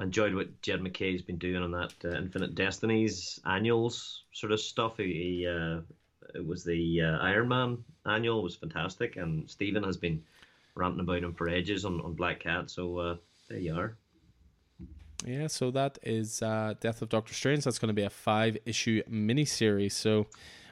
[0.00, 4.96] enjoyed what Jed MacKay's been doing on that uh, Infinite Destinies annuals sort of stuff.
[4.96, 5.80] He, he uh,
[6.34, 10.22] it was the uh, Iron Man annual was fantastic, and Stephen has been
[10.74, 12.70] ranting about him for ages on, on Black Cat.
[12.70, 13.16] So uh,
[13.48, 13.96] there you are.
[15.26, 17.64] Yeah, so that is uh, Death of Doctor Strange.
[17.64, 19.92] That's going to be a five issue miniseries.
[19.92, 20.26] So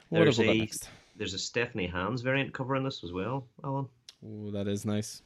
[0.09, 0.89] what there's have we got next?
[1.21, 3.85] There's a Stephanie Hans variant covering this as well, Alan.
[4.25, 5.21] Oh, that is nice.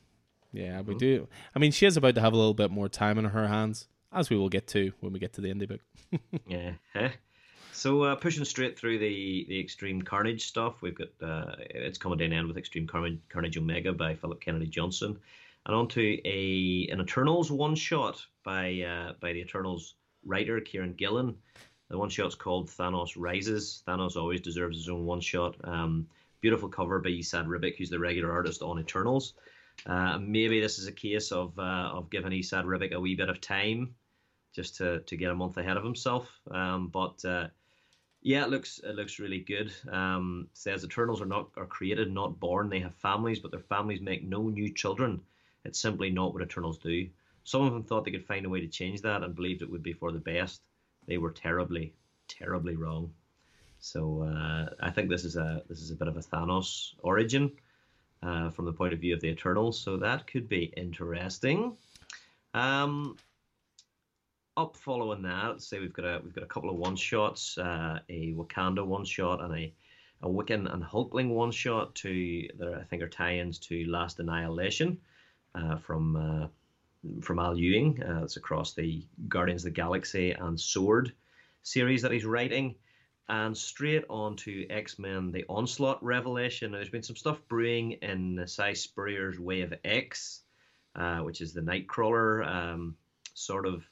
[0.51, 0.97] Yeah, we mm-hmm.
[0.97, 1.27] do.
[1.55, 3.87] I mean, she is about to have a little bit more time in her hands,
[4.11, 5.79] as we will get to when we get to the indie book.
[6.47, 6.73] yeah.
[7.71, 12.17] So uh, pushing straight through the the Extreme Carnage stuff, we've got uh, it's coming
[12.17, 15.17] to an end with Extreme Carnage, Carnage Omega by Philip Kennedy Johnson,
[15.65, 21.37] and onto a an Eternals one shot by uh, by the Eternals writer Kieron Gillen.
[21.89, 23.83] The one shot's called Thanos Rises.
[23.87, 25.55] Thanos always deserves his own one shot.
[25.63, 26.07] Um,
[26.41, 29.33] beautiful cover by Esad Ribic, who's the regular artist on Eternals.
[29.85, 33.29] Uh, maybe this is a case of uh, of giving Esad Ribic a wee bit
[33.29, 33.93] of time
[34.53, 36.39] just to, to get a month ahead of himself.
[36.49, 37.47] Um, but uh,
[38.21, 39.71] yeah, it looks it looks really good.
[39.91, 42.69] Um, says Eternals are not are created, not born.
[42.69, 45.21] They have families, but their families make no new children.
[45.65, 47.07] It's simply not what Eternals do.
[47.43, 49.69] Some of them thought they could find a way to change that and believed it
[49.69, 50.61] would be for the best.
[51.07, 51.93] They were terribly,
[52.27, 53.11] terribly wrong.
[53.79, 57.51] So uh, I think this is a this is a bit of a Thanos origin
[58.23, 59.79] uh, from the point of view of the Eternals.
[59.79, 61.77] So that could be interesting.
[62.53, 63.17] Um,
[64.57, 67.57] up following that, let's say we've got a we've got a couple of one shots,
[67.57, 69.73] uh, a Wakanda one shot and a
[70.21, 74.97] a Wiccan and Hulkling one shot to that I think are tie-ins to Last Annihilation
[75.53, 76.47] uh, from uh,
[77.21, 78.01] from Al Ewing.
[78.01, 81.13] Uh, it's across the Guardians of the Galaxy and Sword
[81.63, 82.75] series that he's writing.
[83.27, 86.71] And straight on to X Men: The Onslaught Revelation.
[86.71, 90.41] Now, there's been some stuff brewing in Si Spurrier's Way of X,
[90.95, 92.95] uh, which is the Nightcrawler um,
[93.33, 93.83] sort of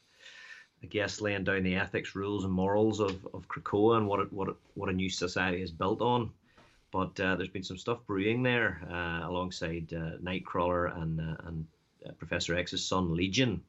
[0.84, 4.34] I guess laying down the ethics, rules, and morals of, of Krakoa and what it,
[4.34, 6.30] what it, what a new society is built on.
[6.92, 11.66] But uh, there's been some stuff brewing there uh, alongside uh, Nightcrawler and uh, and
[12.12, 13.64] Professor X's son Legion.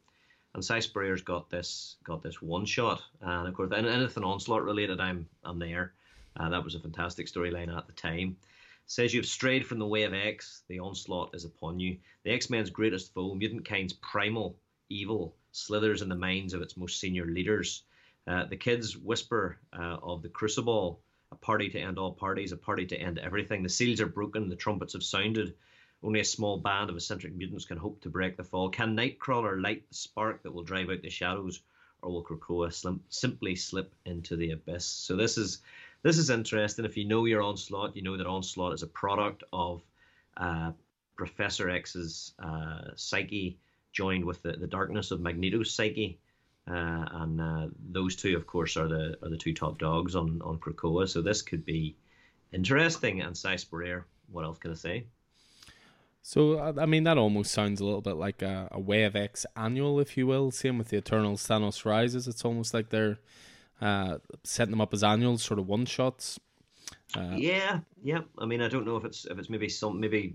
[0.55, 5.01] And Si Spurrier's got this got this one shot, and of course, anything onslaught related,
[5.01, 5.95] I'm I'm there.
[6.37, 8.37] Uh, that was a fantastic storyline at the time.
[8.87, 10.63] Says you've strayed from the way of X.
[10.69, 11.99] The onslaught is upon you.
[12.23, 14.57] The X Men's greatest foe, mutant kind's primal
[14.91, 17.83] evil slithers in the minds of its most senior leaders.
[18.27, 21.01] Uh, the kids whisper uh, of the crucible,
[21.33, 23.63] a party to end all parties, a party to end everything.
[23.63, 25.55] The seals are broken, the trumpets have sounded.
[26.05, 28.69] Only a small band of eccentric mutants can hope to break the fall.
[28.69, 31.63] Can Nightcrawler light the spark that will drive out the shadows,
[32.03, 34.85] or will Krakoa slim- simply slip into the abyss?
[34.85, 35.63] So this is
[36.03, 36.85] this is interesting.
[36.85, 39.83] If you know your onslaught, you know that onslaught is a product of
[40.37, 40.73] uh,
[41.17, 43.59] Professor X's uh, psyche
[43.93, 46.19] joined with the, the darkness of Magneto's psyche.
[46.69, 50.43] Uh, and uh, those two, of course, are the are the two top dogs on
[50.43, 51.09] on Krakoa.
[51.09, 51.97] So this could be
[52.53, 53.23] interesting.
[53.23, 55.07] And Spurrier, what else can I say?
[56.27, 60.01] So I mean, that almost sounds a little bit like a, a of X annual,
[60.01, 60.51] if you will.
[60.51, 62.27] Same with the Eternal Thanos Rises.
[62.27, 63.19] It's almost like they're
[63.83, 66.41] uh, setting them up as annuals, sort of one shots.
[67.15, 68.23] Uh, yeah, yeah.
[68.39, 70.33] I mean, I don't know if it's if it's maybe some maybe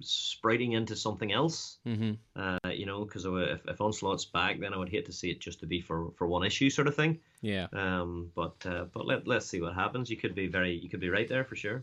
[0.00, 1.78] spriting into something else.
[1.86, 2.12] Mm-hmm.
[2.36, 5.40] Uh, you know, because if, if Onslaught's back, then I would hate to see it
[5.40, 7.18] just to be for, for one issue sort of thing.
[7.40, 7.68] Yeah.
[7.72, 8.30] Um.
[8.34, 10.10] But uh, but let let's see what happens.
[10.10, 11.82] You could be very you could be right there for sure.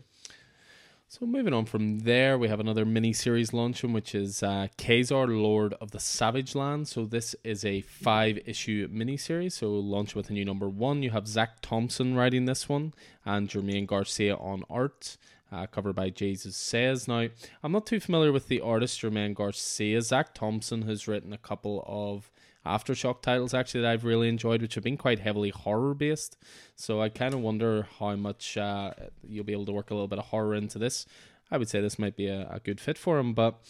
[1.08, 5.28] So moving on from there, we have another mini series launching, which is uh, Ka-Zar,
[5.28, 6.88] Lord of the Savage Land.
[6.88, 9.54] So this is a five issue mini series.
[9.54, 11.04] So launch with a new number one.
[11.04, 12.92] You have Zac Thompson writing this one,
[13.24, 15.16] and Germain Garcia on art.
[15.52, 17.06] uh, cover by Jesús Saiz.
[17.08, 17.28] Now,
[17.62, 20.02] I'm not too familiar with the artist Germain Garcia.
[20.02, 22.30] Zac Thompson has written a couple of
[22.66, 26.36] Aftershock titles actually that I've really enjoyed, which have been quite heavily horror based.
[26.74, 28.92] So I kind of wonder how much uh,
[29.26, 31.06] you'll be able to work a little bit of horror into this.
[31.50, 33.60] I would say this might be a, a good fit for him, but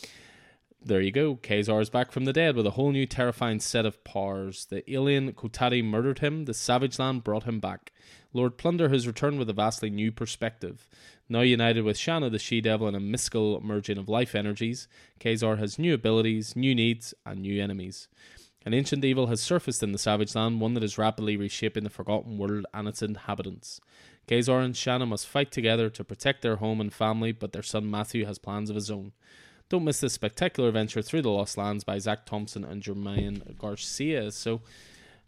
[0.83, 1.37] there you go.
[1.37, 4.67] Ka-Zar is back from the dead with a whole new terrifying set of powers.
[4.67, 7.93] The alien Kotati murdered him, the Savage Land brought him back.
[8.33, 10.89] Lord Plunder has returned with a vastly new perspective.
[11.29, 14.87] Now united with Shanna the She Devil in a mystical merging of life energies,
[15.19, 18.09] Ka-Zar has new abilities, new needs, and new enemies.
[18.67, 21.89] An ancient evil has surfaced in the Savage Land, one that is rapidly reshaping the
[21.89, 23.81] Forgotten World and its inhabitants.
[24.27, 27.89] Ka-Zar and Shanna must fight together to protect their home and family, but their son
[27.89, 29.13] Matthew has plans of his own.
[29.69, 34.33] Don't miss this spectacular adventure through the Lost Lands by Zac Thompson and Germain Garcia.
[34.33, 34.61] So, a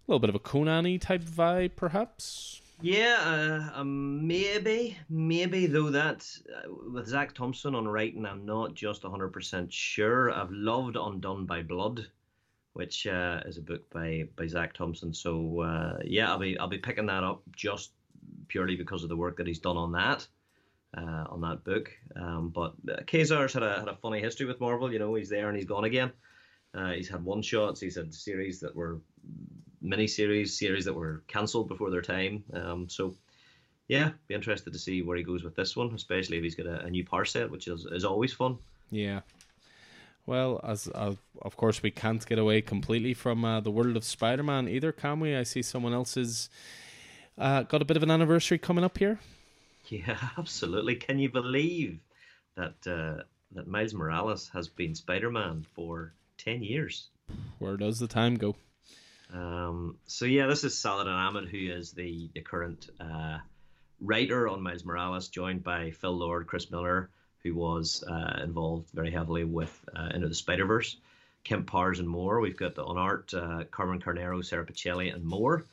[0.09, 2.61] little bit of a Conan type vibe, perhaps?
[2.83, 8.75] Yeah, uh, um, maybe, maybe though that uh, with Zac Thompson on writing, I'm not
[8.75, 10.33] just 100% sure.
[10.33, 12.09] I've loved Undone by Blood
[12.73, 15.13] which uh, is a book by by Zac Thompson.
[15.15, 17.93] So uh, yeah, I'll be I'll be picking that up just
[18.49, 20.27] purely because of the work that he's done on that.
[20.97, 24.59] Uh, on that book, um, but uh, Ka-Zar's had a had a funny history with
[24.59, 24.91] Marvel.
[24.91, 26.11] You know, he's there and he's gone again.
[26.75, 27.79] Uh, he's had one shots.
[27.79, 29.03] He's had series that were
[29.83, 32.43] mini series, series that were cancelled before their time.
[32.55, 33.15] Um, so
[33.89, 36.67] yeah, be interested to see where he goes with this one, especially if he's got
[36.67, 38.59] a, a new power set, which is is always fun.
[38.91, 39.21] Yeah,
[40.29, 44.05] well, as uh, of course we can't get away completely from uh, the world of
[44.05, 45.35] Spider-Man either, can we?
[45.35, 46.51] I see someone else's
[47.39, 49.19] uh, got a bit of an anniversary coming up here.
[49.89, 50.97] Yeah, absolutely.
[50.97, 52.01] Can you believe
[52.57, 53.23] that uh,
[53.53, 57.09] that Miles Morales has been Spider-Man for ten years?
[57.59, 58.55] Where does the time go?
[59.33, 63.39] Um, so yeah, this is Saladin Ahmed, who is the the current uh,
[63.99, 67.09] writer on Miles Morales, joined by Phil Lord, Chris Miller
[67.43, 70.97] who was uh, involved very heavily with uh, Into the Spider Verse,
[71.45, 72.41] Kemp Powers, and more.
[72.41, 75.67] We've got the on art uh, Carmen Carnero, Sara Pichelli, and more.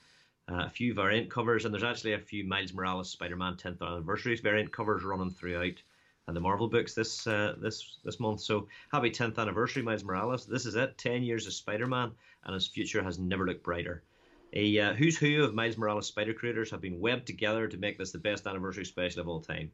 [0.48, 4.36] Uh, a few variant covers, and there's actually a few Miles Morales Spider-Man 10th anniversary
[4.36, 5.82] variant covers running throughout
[6.28, 8.42] and the Marvel books this uh, this this month.
[8.42, 10.46] So happy 10th anniversary, Miles Morales.
[10.46, 10.98] This is it.
[10.98, 12.12] 10 years of Spider-Man,
[12.44, 14.04] and his future has never looked brighter.
[14.54, 17.98] A uh, who's who of Miles Morales Spider creators have been webbed together to make
[17.98, 19.72] this the best anniversary special of all time.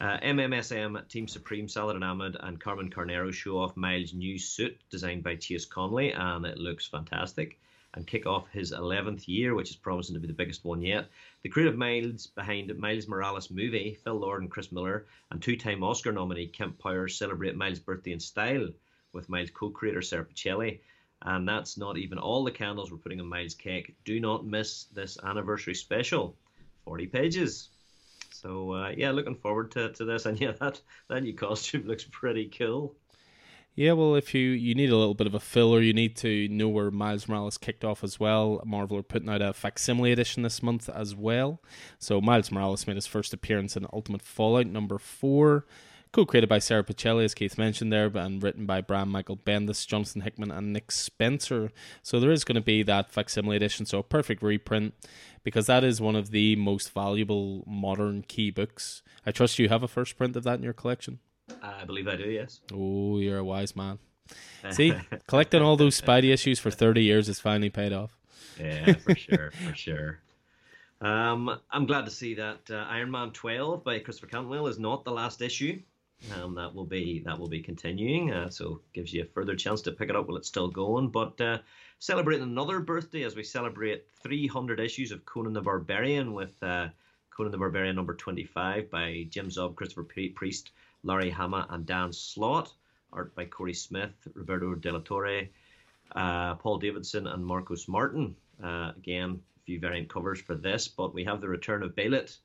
[0.00, 5.22] Uh, MMSM, Team Supreme, Saladin Ahmed, and Carmen Carnero show off Miles' new suit designed
[5.22, 7.58] by Chase Conley, and it looks fantastic.
[7.92, 11.10] And kick off his 11th year, which is promising to be the biggest one yet.
[11.42, 15.82] The creative minds behind Miles Morales movie, Phil Lord and Chris Miller, and two time
[15.82, 18.68] Oscar nominee Kemp Powers celebrate Miles' birthday in style
[19.12, 20.80] with Miles co creator Sara Pichelli.
[21.20, 23.94] And that's not even all the candles we're putting on Miles' cake.
[24.06, 26.38] Do not miss this anniversary special
[26.86, 27.68] 40 pages.
[28.40, 30.26] So uh, yeah, looking forward to, to this.
[30.26, 32.96] And yeah, that that new costume looks pretty cool.
[33.76, 36.48] Yeah, well, if you, you need a little bit of a filler, you need to
[36.48, 38.60] know where Miles Morales kicked off as well.
[38.66, 41.62] Marvel are putting out a facsimile edition this month as well.
[41.98, 45.66] So Miles Morales made his first appearance in Ultimate Fallout number four
[46.12, 50.22] co-created by Sara Pichelli, as Keith mentioned there, and written by Brian Michael Bendis, Jonathan
[50.22, 51.70] Hickman, and Nick Spencer.
[52.02, 54.94] So there is going to be that facsimile edition, so a perfect reprint,
[55.42, 59.02] because that is one of the most valuable modern key books.
[59.24, 61.18] I trust you have a first print of that in your collection.
[61.62, 62.30] I believe I do.
[62.30, 62.60] Yes.
[62.72, 63.98] Oh, you're a wise man.
[64.70, 64.94] See,
[65.26, 68.16] collecting all those Spidey issues for thirty years has finally paid off.
[68.58, 70.20] Yeah, for sure, for sure.
[71.00, 75.04] Um, I'm glad to see that uh, Iron Man 12 by Christopher Cantwell is not
[75.04, 75.80] the last issue.
[76.34, 79.80] Um, that will be that will be continuing, uh, so gives you a further chance
[79.82, 81.08] to pick it up while it's still going.
[81.08, 81.58] But uh,
[82.00, 86.88] celebrating another birthday as we celebrate 300 issues of Conan the Barbarian with uh,
[87.30, 90.72] Conan the Barbarian number 25 by Jim Zub, Christopher Priest,
[91.04, 92.72] Larry Hama, and Dan Slott.
[93.12, 95.48] Art by Cory Smith, Roberto De La Torre,
[96.14, 98.36] uh, Paul Davidson, and Marcos Martin.
[98.62, 102.38] Uh, again, a few variant covers for this, but we have the return of Bêlit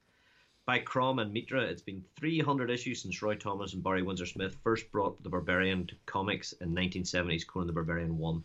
[0.66, 1.62] by Crom and Mitra.
[1.62, 5.86] It's been 300 issues since Roy Thomas and Barry Windsor Smith first brought the Barbarian
[5.86, 8.44] to comics in 1970s Conan the Barbarian 1.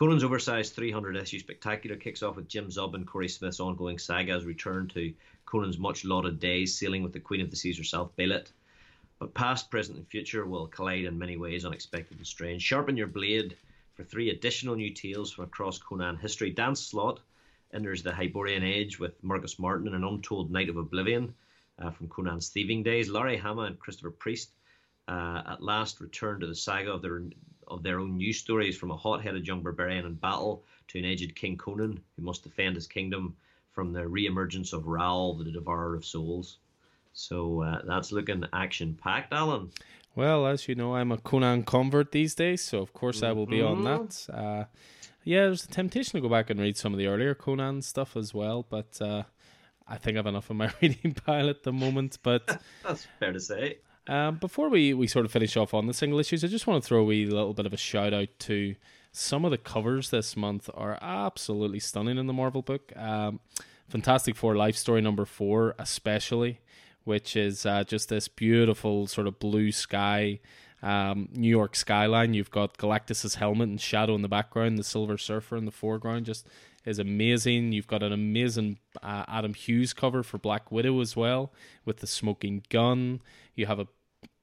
[0.00, 4.46] Conan's oversized 300 issue spectacular kicks off with Jim Zub and Cory Smith's ongoing saga's
[4.46, 5.12] return to
[5.44, 8.46] Conan's much lauded days, sailing with the Queen of the Seas herself, Bêlit.
[9.18, 12.62] But past, present, and future will collide in many ways, unexpected and strange.
[12.62, 13.58] Sharpen your blade
[13.92, 16.48] for three additional new tales from across Conan history.
[16.48, 17.20] Dan Slott
[17.74, 21.34] enters the Hyborian Age with Marcos Martin in an untold night of oblivion
[21.78, 23.10] uh, from Conan's thieving days.
[23.10, 24.48] Larry Hama and Christopher Priest
[25.08, 27.20] uh, at last return to the saga of their
[27.70, 31.34] of their own news stories from a hot-headed young barbarian in battle to an aged
[31.34, 33.36] King Conan who must defend his kingdom
[33.72, 36.58] from the re-emergence of Raoul, the devourer of souls.
[37.12, 39.70] So uh, that's looking action packed, Alan.
[40.14, 43.46] Well, as you know, I'm a Conan convert these days, so of course I will
[43.46, 43.86] be mm-hmm.
[43.86, 44.26] on that.
[44.32, 44.64] Uh,
[45.24, 48.16] yeah, there's a temptation to go back and read some of the earlier Conan stuff
[48.16, 49.22] as well, but uh,
[49.86, 52.18] I think I've enough of my reading pile at the moment.
[52.22, 53.78] But that's fair to say.
[54.06, 56.82] Um, before we, we sort of finish off on the single issues, I just want
[56.82, 58.74] to throw a wee little bit of a shout out to
[59.12, 62.92] some of the covers this month are absolutely stunning in the Marvel book.
[62.96, 63.40] Um,
[63.88, 66.60] Fantastic Four Life Story number four, especially,
[67.04, 70.38] which is uh, just this beautiful sort of blue sky,
[70.82, 72.34] um, New York skyline.
[72.34, 76.26] You've got Galactus's helmet and shadow in the background, the Silver Surfer in the foreground.
[76.26, 76.48] Just
[76.84, 77.72] is amazing.
[77.72, 81.52] You've got an amazing uh, Adam Hughes cover for Black Widow as well
[81.84, 83.20] with the smoking gun.
[83.54, 83.88] You have a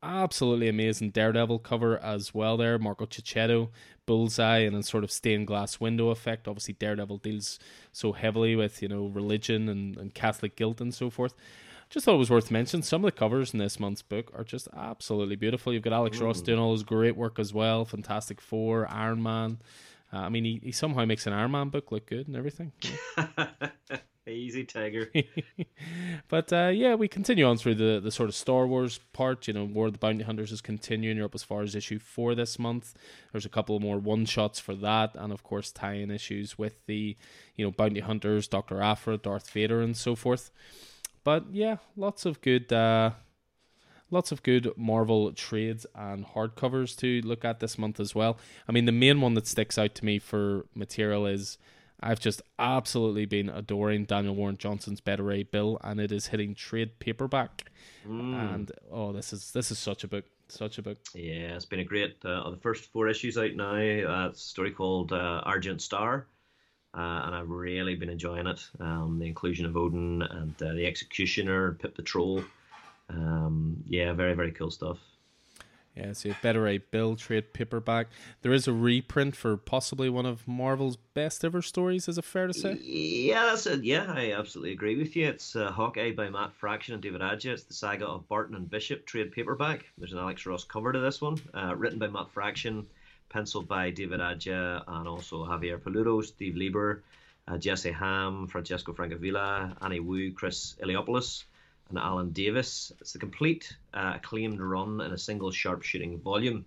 [0.04, 2.78] absolutely amazing Daredevil cover as well there.
[2.78, 3.70] Marco Checchetto,
[4.06, 6.48] Bullseye, and a sort of stained glass window effect.
[6.48, 7.60] Obviously, Daredevil deals
[7.92, 11.34] so heavily with you know religion and, and Catholic guilt and so forth.
[11.90, 12.84] Just thought it was worth mentioning.
[12.84, 15.72] Some of the covers in this month's book are just absolutely beautiful.
[15.72, 16.26] You've got Alex mm.
[16.26, 17.86] Ross doing all his great work as well.
[17.86, 19.60] Fantastic Four, Iron Man.
[20.12, 22.74] Uh, I mean, he, he somehow makes an Iron Man book look good and everything.
[24.28, 25.10] Easy, Tiger.
[26.28, 29.48] but uh, yeah, we continue on through the, the sort of Star Wars part.
[29.48, 31.16] You know, War of the Bounty Hunters is continuing.
[31.16, 32.94] You're up as far as issue four this month.
[33.32, 36.86] There's a couple more one shots for that, and of course, tie in issues with
[36.88, 37.16] the,
[37.56, 38.82] you know, Bounty Hunters, Dr.
[38.82, 40.52] Aphra, Darth Vader, and so forth.
[41.28, 42.72] But yeah, lots of good.
[42.72, 43.12] Uh,
[44.10, 48.38] lots of good Marvel trades and hardcovers to look at this month as well.
[48.66, 51.58] I mean, the main one that sticks out to me for material is
[52.00, 56.56] I've just absolutely been adoring Daniel Warren Johnson's Beta Ray Bill, and it is hitting
[56.56, 57.74] trade paperback.
[58.08, 58.54] Mm.
[58.54, 60.98] And oh, this is this is such a book, such a book.
[61.14, 62.24] Yeah, it's been a great.
[62.24, 63.74] Uh, the first four issues out now.
[63.74, 66.26] Uh, it's a story called uh, Argent Star.
[66.94, 68.66] Uh, and I've really been enjoying it.
[68.80, 72.44] Um, the inclusion of Odin and uh, the Executioner, Pit Patrol.
[73.10, 74.98] Um, yeah, very, very cool stuff.
[75.98, 78.08] Yeah, so Beta Ray Bill trade paperback.
[78.44, 82.08] There is a reprint for possibly one of Marvel's best ever stories.
[82.08, 82.78] Is it fair to say?
[82.84, 83.84] Yeah, that's it.
[83.84, 85.28] Yeah, I absolutely agree with you.
[85.28, 87.54] It's uh, Hawkeye by Matt Fraction and David Aja.
[87.54, 89.86] It's the saga of Barton and Bishop trade paperback.
[89.98, 92.86] There's an Alex Ross cover to this one, uh, written by Matt Fraction,
[93.30, 97.04] penciled by David Aja, and also Javier Pulido, Steve Lieber,
[97.48, 101.44] uh, Jesse Hamm, Francesco Francavilla, Annie Wu, Chris Eliopoulos
[101.90, 102.92] and Alan Davis.
[103.00, 106.66] It's the complete uh, acclaimed run in a single sharpshooting volume.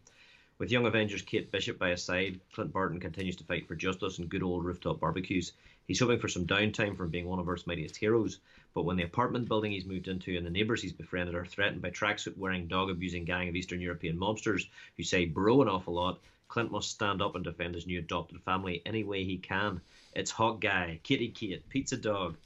[0.58, 4.18] With Young Avengers Kate Bishop by his side, Clint Barton continues to fight for justice
[4.18, 5.52] and good old rooftop barbecues.
[5.86, 8.38] He's hoping for some downtime from being one of Earth's mightiest heroes,
[8.74, 11.82] but when the apartment building he's moved into and the neighbours he's befriended are threatened
[11.82, 15.94] by tracksuit wearing, dog abusing gang of Eastern European mobsters who say bro an awful
[15.94, 19.80] lot, Clint must stand up and defend his new adopted family any way he can.
[20.14, 22.36] It's Hawk Guy, Kitty Kate, Pizza Dog,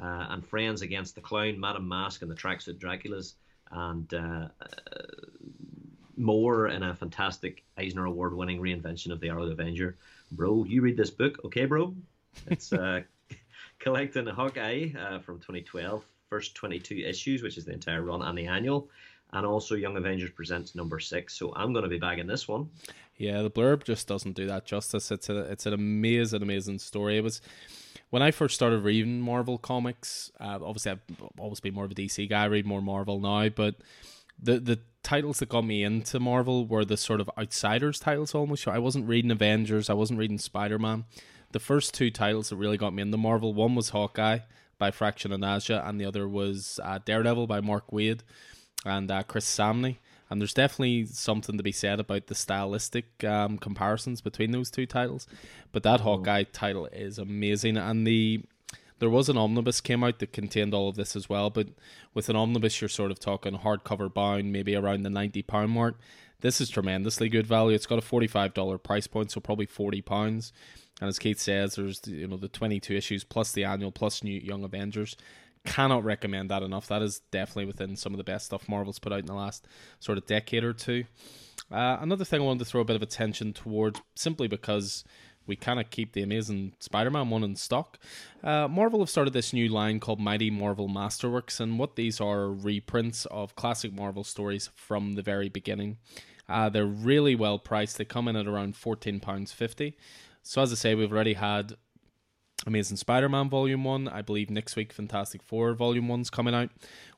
[0.00, 3.34] uh, and friends against the clown, Madame Mask, and the tracksuit Draculas,
[3.72, 5.02] and uh, uh,
[6.16, 9.96] more in a fantastic Eisner Award winning reinvention of the Arrow Avenger.
[10.30, 11.94] Bro, you read this book, okay, bro?
[12.46, 13.02] It's uh,
[13.80, 18.46] collecting Hawkeye uh, from 2012, first 22 issues, which is the entire run and the
[18.46, 18.88] annual.
[19.32, 21.34] And also, Young Avengers presents number six.
[21.34, 22.70] So I'm going to be bagging this one.
[23.16, 25.10] Yeah, the blurb just doesn't do that justice.
[25.10, 27.18] It's a it's an amazing, amazing story.
[27.18, 27.42] It was
[28.10, 31.00] when I first started reading Marvel comics, uh, obviously I've
[31.38, 32.44] always been more of a DC guy.
[32.44, 33.76] I read more Marvel now, but
[34.40, 38.68] the the titles that got me into Marvel were the sort of outsiders titles almost.
[38.68, 41.04] I wasn't reading Avengers, I wasn't reading Spider Man.
[41.50, 44.40] The first two titles that really got me into Marvel, one was Hawkeye
[44.78, 48.20] by Fraction and Aja, and the other was uh, Daredevil by Mark Waid
[48.84, 49.96] and uh, Chris Samnee
[50.30, 54.86] and there's definitely something to be said about the stylistic um, comparisons between those two
[54.86, 55.26] titles.
[55.72, 58.42] But that Hawkeye title is amazing, and the
[58.98, 61.50] there was an omnibus came out that contained all of this as well.
[61.50, 61.68] But
[62.14, 65.98] with an omnibus, you're sort of talking hardcover bound, maybe around the ninety pound mark.
[66.40, 67.74] This is tremendously good value.
[67.74, 70.52] It's got a forty five dollar price point, so probably forty pounds.
[71.00, 74.22] And as Keith says, there's you know the twenty two issues plus the annual plus
[74.22, 75.16] new Young Avengers
[75.68, 76.88] cannot recommend that enough.
[76.88, 79.66] That is definitely within some of the best stuff Marvel's put out in the last
[80.00, 81.04] sort of decade or two.
[81.70, 85.04] Uh, another thing I wanted to throw a bit of attention towards, simply because
[85.46, 87.98] we kind of keep the amazing Spider-Man one in stock.
[88.42, 92.50] Uh, Marvel have started this new line called Mighty Marvel Masterworks, and what these are
[92.50, 95.96] reprints of classic Marvel stories from the very beginning.
[96.48, 97.98] Uh, they're really well priced.
[97.98, 99.96] They come in at around fourteen pounds fifty.
[100.42, 101.76] So as I say, we've already had
[102.66, 104.08] Amazing Spider Man Volume 1.
[104.08, 106.70] I believe next week Fantastic Four Volume 1's coming out.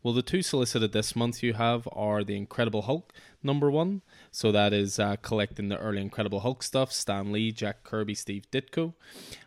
[0.02, 3.12] Well, the two solicited this month you have are The Incredible Hulk
[3.42, 4.02] number 1.
[4.30, 8.50] So that is uh, collecting the early Incredible Hulk stuff Stan Lee, Jack Kirby, Steve
[8.52, 8.92] Ditko.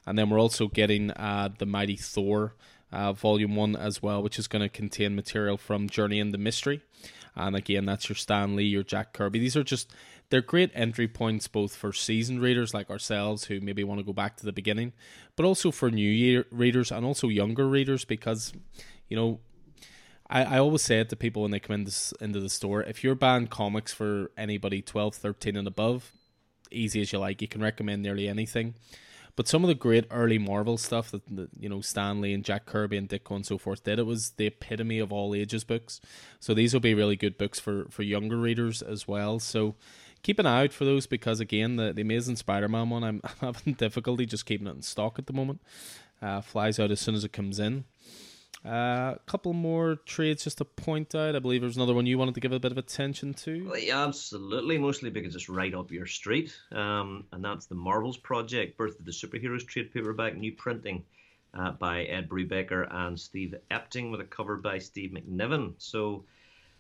[0.06, 2.56] And then we're also getting uh, The Mighty Thor
[2.92, 6.82] uh, Volume 1 as well, which is going to contain material from Journey into Mystery.
[7.36, 9.40] And again, that's your Stan Lee, your Jack Kirby.
[9.40, 9.92] These are just,
[10.34, 14.14] they're great entry points both for seasoned readers like ourselves who maybe want to go
[14.14, 14.92] back to the beginning,
[15.36, 18.52] but also for new year readers and also younger readers because,
[19.08, 19.40] you know,
[20.28, 23.04] I, I always say it to people when they come into, into the store if
[23.04, 26.12] you're buying comics for anybody 12, 13 and above,
[26.72, 28.74] easy as you like, you can recommend nearly anything.
[29.36, 32.44] But some of the great early Marvel stuff that, that you know Stan Lee and
[32.44, 35.64] Jack Kirby and Ditko and so forth did, it was the epitome of all ages
[35.64, 36.02] books.
[36.40, 39.40] So these will be really good books for for younger readers as well.
[39.40, 39.76] So
[40.24, 43.74] keep an eye out for those because again, the the Amazing Spider-Man one, I'm, having
[43.74, 45.62] difficulty just keeping it in stock at the moment.
[46.22, 47.84] Uh, flies out as soon as it comes in.
[48.66, 51.36] Uh, a couple more trades just to point out.
[51.36, 53.68] I believe there's another one you wanted to give a bit of attention to.
[53.68, 54.78] Well, yeah, absolutely.
[54.78, 56.58] Mostly because it's right up your street.
[56.72, 61.04] Um, and that's the Marvels Project, Birth of the Superheroes trade paperback, new printing
[61.54, 65.74] uh, by Ed Brubaker and Steve Epting with a cover by Steve McNiven.
[65.78, 66.24] So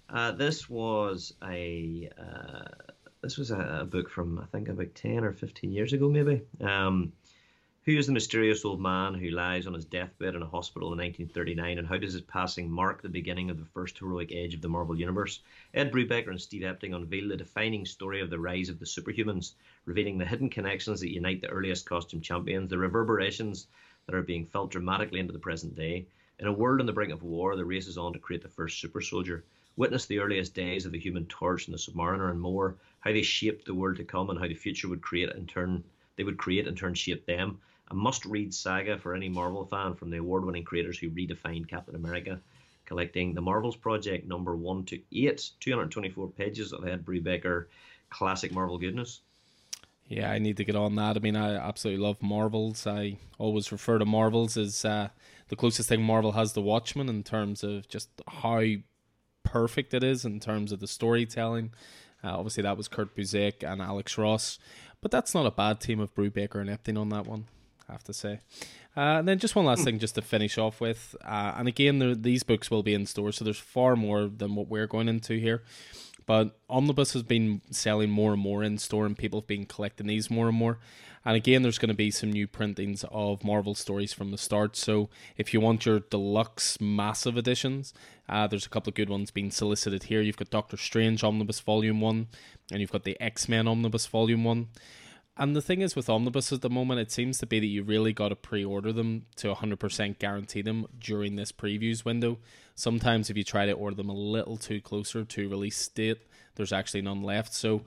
[0.09, 2.93] uh, this was a uh,
[3.23, 6.41] this was a, a, book from I think about ten or fifteen years ago, maybe.
[6.59, 7.13] Um,
[7.85, 10.99] who is the mysterious old man who lies on his deathbed in a hospital in
[10.99, 14.61] 1939, and how does his passing mark the beginning of the first heroic age of
[14.61, 15.41] the Marvel Universe?
[15.73, 19.53] Ed Brubaker and Steve Epting unveil the defining story of the rise of the superhumans,
[19.85, 23.67] revealing the hidden connections that unite the earliest costume champions, the reverberations
[24.05, 26.05] that are being felt dramatically into the present day.
[26.39, 28.49] In a world on the brink of war, the race is on to create the
[28.49, 29.43] first super soldier.
[29.75, 33.21] Witness the earliest days of the Human Torch and the Submariner and more, how they
[33.21, 35.83] shaped the world to come and how the future would create in turn
[36.15, 37.59] they would create in turn shape them
[37.89, 41.67] a must read saga for any Marvel fan from the award winning creators who redefined
[41.67, 42.39] Captain America.
[42.85, 47.67] Collecting the Marvels Project number 1 to 8, 224 pages of Ed Brubaker
[48.09, 49.21] classic Marvel goodness.
[50.07, 51.15] Yeah, I need to get on that.
[51.15, 52.85] I mean, I absolutely love Marvels.
[52.85, 55.09] I always refer to Marvels as uh,
[55.47, 58.63] the closest thing Marvel has to Watchmen in terms of just how
[59.43, 61.71] perfect it is in terms of the storytelling.
[62.23, 64.59] Uh, obviously, that was Kurt Busiek and Alex Ross,
[65.01, 67.45] but that's not a bad team of Brubaker and Epting on that one.
[67.87, 68.39] I have to say.
[68.95, 69.85] Uh, and then just one last hmm.
[69.85, 73.05] thing, just to finish off with, uh, and again, there, these books will be in
[73.05, 75.63] store, so there's far more than what we're going into here.
[76.25, 80.07] But Omnibus has been selling more and more in store, and people have been collecting
[80.07, 80.79] these more and more.
[81.25, 84.75] And again, there's going to be some new printings of Marvel stories from the start.
[84.75, 87.93] So if you want your deluxe massive editions,
[88.27, 90.21] uh, there's a couple of good ones being solicited here.
[90.21, 92.27] You've got Doctor Strange Omnibus Volume 1,
[92.71, 94.67] and you've got the X Men Omnibus Volume 1.
[95.35, 97.81] And the thing is with omnibus at the moment, it seems to be that you
[97.81, 102.37] really got to pre-order them to 100% guarantee them during this previews window.
[102.75, 106.19] Sometimes if you try to order them a little too closer to release date,
[106.53, 107.51] there's actually none left.
[107.53, 107.81] So,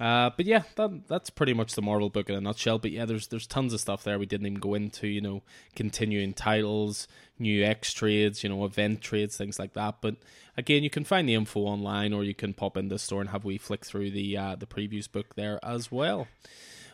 [0.00, 2.78] uh, but yeah, that that's pretty much the Marvel book in a nutshell.
[2.78, 5.06] But yeah, there's there's tons of stuff there we didn't even go into.
[5.06, 5.42] You know,
[5.76, 7.06] continuing titles,
[7.38, 9.96] new X trades, you know, event trades, things like that.
[10.00, 10.16] But
[10.56, 13.30] again, you can find the info online, or you can pop in the store and
[13.30, 16.26] have we flick through the uh, the previews book there as well.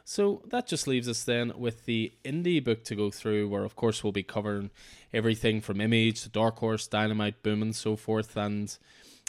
[0.04, 3.76] So that just leaves us then with the indie book to go through, where of
[3.76, 4.70] course we'll be covering
[5.12, 8.34] everything from Image to Dark Horse, Dynamite, Boom, and so forth.
[8.34, 8.74] And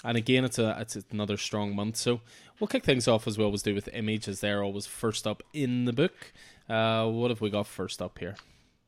[0.03, 1.97] and again, it's a it's another strong month.
[1.97, 2.21] So
[2.59, 5.43] we'll kick things off as we always do with Image, as they're always first up
[5.53, 6.33] in the book.
[6.69, 8.35] Uh, what have we got first up here?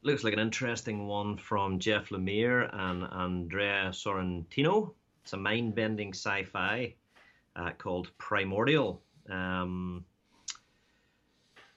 [0.03, 4.93] Looks like an interesting one from Jeff Lemire and Andrea Sorrentino.
[5.23, 6.95] It's a mind-bending sci-fi
[7.55, 9.01] uh, called Primordial.
[9.29, 10.03] Um,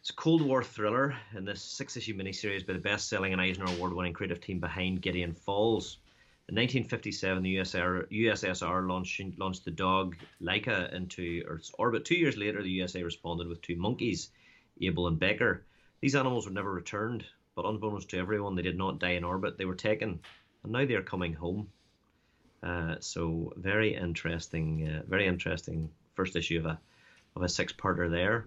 [0.00, 3.40] it's a Cold War thriller in this six issue miniseries by the best selling and
[3.40, 5.98] Eisner Award winning creative team behind Gideon Falls.
[6.46, 12.04] In 1957, the USSR, launched, launched the dog Laika into Earth's orbit.
[12.04, 14.30] Two years later, the USA responded with two monkeys,
[14.80, 15.64] Able and Baker.
[16.00, 17.24] These animals were never returned,
[17.54, 19.56] but unbeknownst to everyone, they did not die in orbit.
[19.56, 20.20] They were taken,
[20.62, 21.70] and now they are coming home.
[22.62, 26.78] Uh, so very interesting, uh, very interesting first issue of a
[27.36, 28.46] of a six parter there.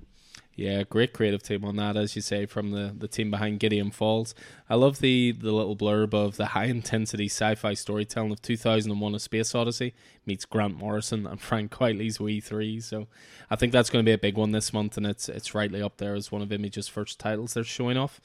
[0.58, 3.92] Yeah, great creative team on that, as you say, from the, the team behind Gideon
[3.92, 4.34] Falls.
[4.68, 9.14] I love the, the little blurb of the high intensity sci fi storytelling of 2001
[9.14, 9.94] A Space Odyssey
[10.26, 12.82] meets Grant Morrison and Frank Quitely's We Three.
[12.82, 13.08] So
[13.52, 15.80] I think that's going to be a big one this month, and it's it's rightly
[15.80, 18.20] up there as one of Image's first titles they're showing off.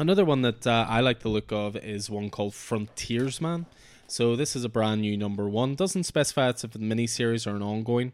[0.00, 3.66] Another one that uh, I like the look of is one called Frontiersman.
[4.08, 5.76] So this is a brand new number one.
[5.76, 8.12] Doesn't specify it's a miniseries or an ongoing.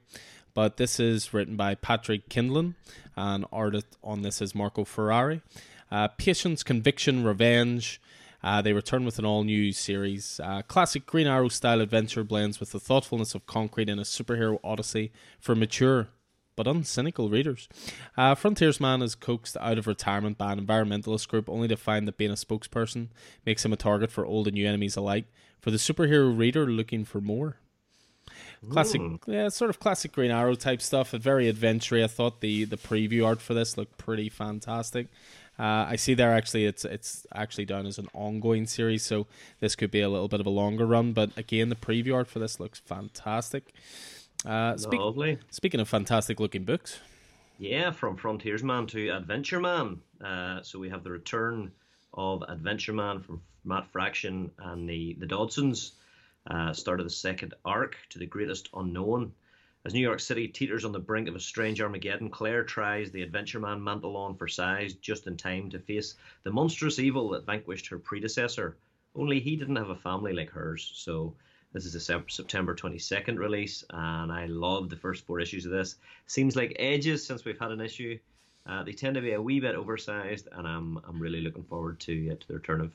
[0.54, 2.74] But this is written by Patrick Kindlon,
[3.16, 5.42] and artist on this is Marco Ferrari.
[5.90, 8.00] Uh, Patience, Conviction, Revenge.
[8.42, 10.40] Uh, they return with an all new series.
[10.42, 14.58] Uh, classic Green Arrow style adventure blends with the thoughtfulness of concrete in a superhero
[14.64, 16.08] odyssey for mature
[16.56, 17.68] but uncynical readers.
[18.18, 22.18] Uh, Frontiersman is coaxed out of retirement by an environmentalist group only to find that
[22.18, 23.08] being a spokesperson
[23.46, 25.24] makes him a target for old and new enemies alike.
[25.58, 27.56] For the superhero reader looking for more.
[28.68, 29.18] Classic, mm.
[29.26, 31.14] yeah, sort of classic Green Arrow type stuff.
[31.14, 32.04] A very adventurous.
[32.04, 35.06] I thought the the preview art for this looked pretty fantastic.
[35.58, 39.26] Uh, I see there actually it's it's actually done as an ongoing series, so
[39.60, 41.12] this could be a little bit of a longer run.
[41.12, 43.72] But again, the preview art for this looks fantastic.
[44.44, 45.38] Uh, speak, Lovely.
[45.50, 47.00] Speaking of fantastic looking books,
[47.58, 49.98] yeah, from Frontiersman to Adventureman.
[50.22, 51.72] Uh, so we have the return
[52.14, 55.92] of Adventureman from Matt Fraction and the the Dodsons.
[56.46, 59.32] Uh, started the second arc to the greatest unknown.
[59.84, 63.22] As New York City teeters on the brink of a strange Armageddon, Claire tries the
[63.22, 67.46] Adventure Man mantle on for size just in time to face the monstrous evil that
[67.46, 68.76] vanquished her predecessor.
[69.14, 71.34] Only he didn't have a family like hers, so
[71.72, 75.96] this is a September 22nd release, and I love the first four issues of this.
[76.26, 78.18] Seems like ages since we've had an issue.
[78.66, 82.00] Uh, they tend to be a wee bit oversized, and I'm I'm really looking forward
[82.00, 82.94] to uh, to the return of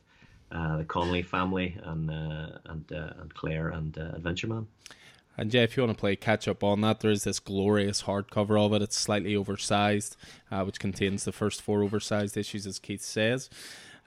[0.52, 4.68] uh, the Connolly family and uh, and uh, and Claire and uh, Adventureman.
[5.38, 8.04] And yeah, if you want to play catch up on that, there is this glorious
[8.04, 8.82] hardcover of it.
[8.82, 10.16] It's slightly oversized,
[10.50, 13.50] uh, which contains the first four oversized issues, as Keith says.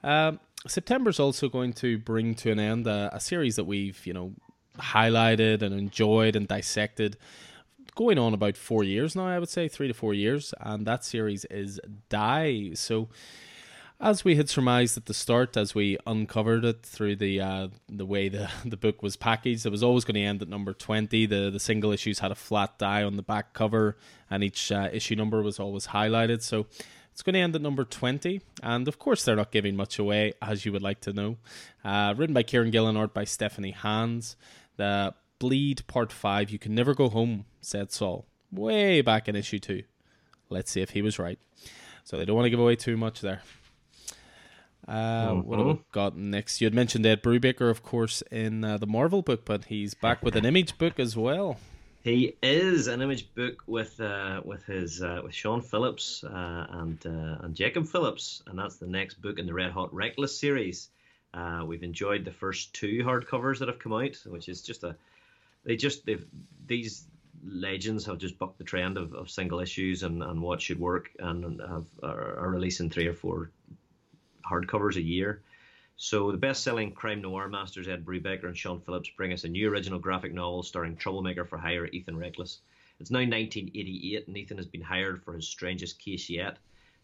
[0.02, 4.06] Um, September is also going to bring to an end a, a, series that we've,
[4.06, 4.32] you know,
[4.78, 7.18] highlighted and enjoyed and dissected
[7.98, 10.54] going on about four years now, I would say, three to four years.
[10.60, 12.70] And that series is Die.
[12.74, 13.08] So
[14.00, 18.06] as we had surmised at the start, as we uncovered it through the uh, the
[18.06, 21.26] way the, the book was packaged, it was always going to end at number twenty.
[21.26, 23.96] The the single issues had a flat die on the back cover,
[24.30, 26.42] and each uh, issue number was always highlighted.
[26.42, 26.66] So
[27.12, 30.32] it's going to end at number twenty, and of course they're not giving much away,
[30.40, 31.36] as you would like to know.
[31.84, 34.36] Uh, written by Kieron Gillen, art by Stephanie Hans.
[34.76, 36.50] The Bleed Part Five.
[36.50, 39.82] You can never go home," said Saul way back in issue two.
[40.48, 41.38] Let's see if he was right.
[42.04, 43.42] So they don't want to give away too much there.
[44.88, 45.48] Uh, mm-hmm.
[45.48, 45.82] What have we mm-hmm.
[45.92, 46.60] got next?
[46.60, 50.22] You had mentioned Ed Brubaker, of course, in uh, the Marvel book, but he's back
[50.22, 51.58] with an image book as well.
[52.02, 56.98] He is an image book with uh, with his uh, with Sean Phillips uh, and
[57.04, 60.88] uh, and Jacob Phillips, and that's the next book in the Red Hot Reckless series.
[61.66, 64.96] we've enjoyed the first two hardcovers that have come out, which is just a
[65.64, 66.24] they just they've
[66.66, 67.04] these
[67.44, 71.10] legends have just bucked the trend of, of single issues and, and what should work
[71.20, 73.50] and have are, are releasing three or four
[74.48, 75.42] hardcovers a year.
[75.96, 79.68] So the best-selling crime noir masters Ed Brubaker and Sean Phillips bring us a new
[79.68, 82.60] original graphic novel starring troublemaker for hire Ethan Reckless.
[83.00, 86.58] It's now 1988, and Ethan has been hired for his strangest case yet,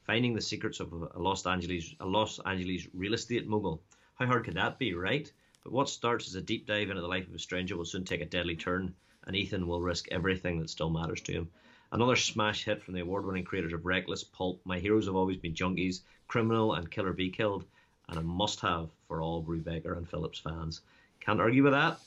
[0.07, 3.83] finding the secrets of a Los Angeles a Los Angeles real estate mogul.
[4.15, 5.31] How hard could that be, right?
[5.65, 8.05] But what starts as a deep dive into the life of a stranger will soon
[8.05, 8.95] take a deadly turn,
[9.27, 11.51] and Ethan will risk everything that still matters to him.
[11.91, 15.39] Another smash hit from the award winning creators of Reckless, Pulp, My Heroes Have Always
[15.39, 17.65] Been Junkies, Criminal, and Killer Be Killed,
[18.09, 20.81] and a must have for all Brubaker and Phillips fans.
[21.21, 21.99] Can't argue with that.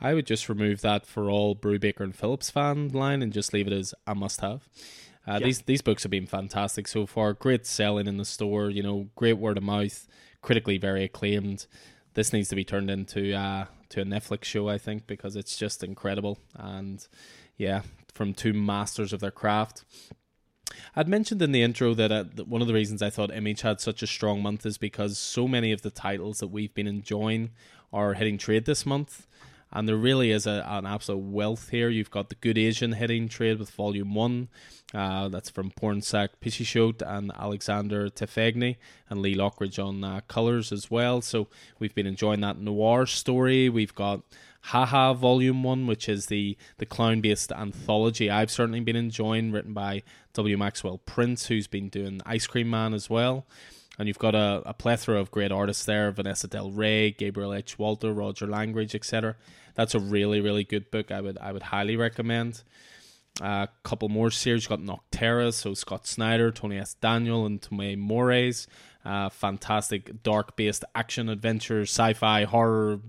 [0.00, 3.66] I would just remove that for all Brubaker and Phillips fan line and just leave
[3.66, 4.68] it as a must have.
[5.28, 5.38] Uh, yeah.
[5.40, 7.34] These these books have been fantastic so far.
[7.34, 10.06] Great selling in the store, you know, great word of mouth,
[10.40, 11.66] critically very acclaimed.
[12.14, 15.56] This needs to be turned into uh, to a Netflix show, I think, because it's
[15.56, 16.38] just incredible.
[16.54, 17.06] And
[17.56, 17.82] yeah,
[18.14, 19.84] from two masters of their craft.
[20.94, 23.62] I'd mentioned in the intro that, uh, that one of the reasons I thought Image
[23.62, 26.86] had such a strong month is because so many of the titles that we've been
[26.86, 27.50] enjoying
[27.92, 29.26] are hitting trade this month.
[29.72, 31.88] And there really is a, an absolute wealth here.
[31.88, 34.48] You've got the Good Asian hitting trade with Volume 1.
[34.92, 38.76] Uh, that's from Pornsak Pichetshote and Alexandre Tefenkgi
[39.08, 41.20] and Lee Loughridge on uh, colours as well.
[41.20, 41.46] So
[41.78, 43.68] we've been enjoying that noir story.
[43.68, 44.22] We've got
[44.62, 49.72] Haha Volume 1, which is the, the clown based anthology I've certainly been enjoying, written
[49.72, 50.02] by
[50.34, 50.56] W.
[50.56, 53.46] Maxwell Prince, who's been doing Ice Cream Man as well.
[53.98, 57.78] And you've got a, a plethora of great artists there Vanessa Del Rey, Gabriel H.
[57.78, 59.36] Walter, Roger Langridge, etc.
[59.74, 61.10] That's a really, really good book.
[61.10, 62.62] I would I would highly recommend.
[63.40, 64.68] A uh, couple more series.
[64.68, 66.94] You've got Nocterra, so Scott Snyder, Tony S.
[66.94, 68.66] Daniel, and Tomeu Morey's.
[69.04, 73.00] Uh, fantastic dark based action adventure, sci fi, horror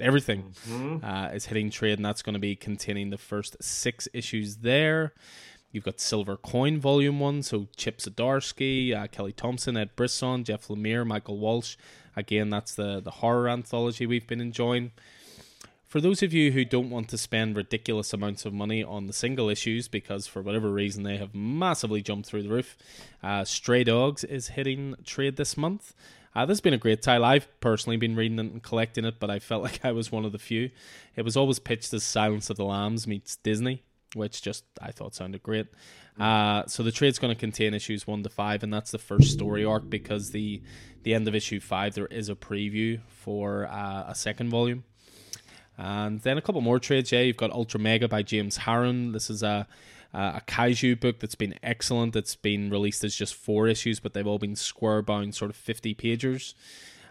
[0.00, 1.04] everything mm-hmm.
[1.04, 5.12] uh, is hitting trade, and that's going to be containing the first six issues there.
[5.70, 10.68] You've got Silver Coin Volume 1, so Chip Zdarsky, uh, Kelly Thompson, Ed Brisson, Jeff
[10.68, 11.76] Lemire, Michael Walsh.
[12.16, 14.92] Again, that's the, the horror anthology we've been enjoying.
[15.88, 19.12] For those of you who don't want to spend ridiculous amounts of money on the
[19.14, 22.76] single issues because for whatever reason they have massively jumped through the roof,
[23.22, 25.94] uh, Stray Dogs is hitting trade this month.
[26.34, 27.24] Uh, this has been a great title.
[27.24, 30.24] I've personally been reading it and collecting it, but I felt like I was one
[30.24, 30.70] of the few.
[31.16, 33.82] It was always pitched as Silence of the Lambs meets Disney.
[34.14, 35.66] which just I thought sounded great.
[36.18, 39.30] Uh, so the trade's going to contain issues one to five, and that's the first
[39.32, 40.62] story arc because the
[41.04, 44.84] the end of issue five there is a preview for uh, a second volume.
[45.76, 47.12] And then a couple more trades.
[47.12, 49.12] Yeah, you've got Ultra Mega by James Harren.
[49.12, 49.68] This is a
[50.12, 52.14] a kaiju book that's been excellent.
[52.14, 55.56] that's been released as just four issues, but they've all been square bound, sort of
[55.56, 56.54] fifty pagers.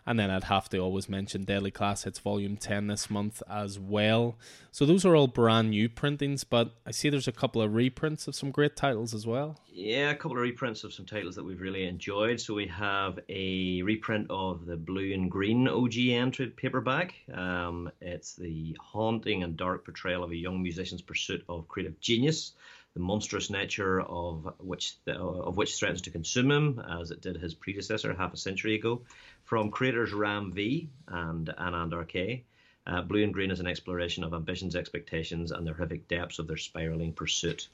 [0.08, 3.78] And then I'd have to always mention Deadly Class hits volume 10 this month as
[3.78, 4.38] well.
[4.72, 8.26] So those are all brand new printings, but I see there's a couple of reprints
[8.26, 9.60] of some great titles as well.
[9.68, 12.40] Yeah, a couple of reprints of some titles that we've really enjoyed.
[12.40, 17.14] So we have a reprint of the Blue in Green OGN trade paperback.
[17.34, 22.54] Um, it's the haunting and dark portrayal of a young musician's pursuit of creative genius
[22.98, 27.54] the monstrous nature of which of which threatens to consume him, as it did his
[27.54, 29.02] predecessor half a century ago.
[29.44, 32.42] From creators Ram V and Anand RK,
[32.88, 36.48] uh, Blue in Green is an exploration of ambitions, expectations, and the horrific depths of
[36.48, 37.68] their spiraling pursuit.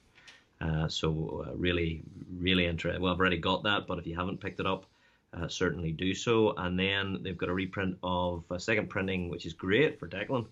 [0.59, 2.03] Uh, so uh, really,
[2.37, 3.01] really interesting.
[3.01, 4.85] Well, I've already got that, but if you haven't picked it up,
[5.33, 6.53] uh, certainly do so.
[6.57, 10.47] And then they've got a reprint of a second printing, which is great for Declan,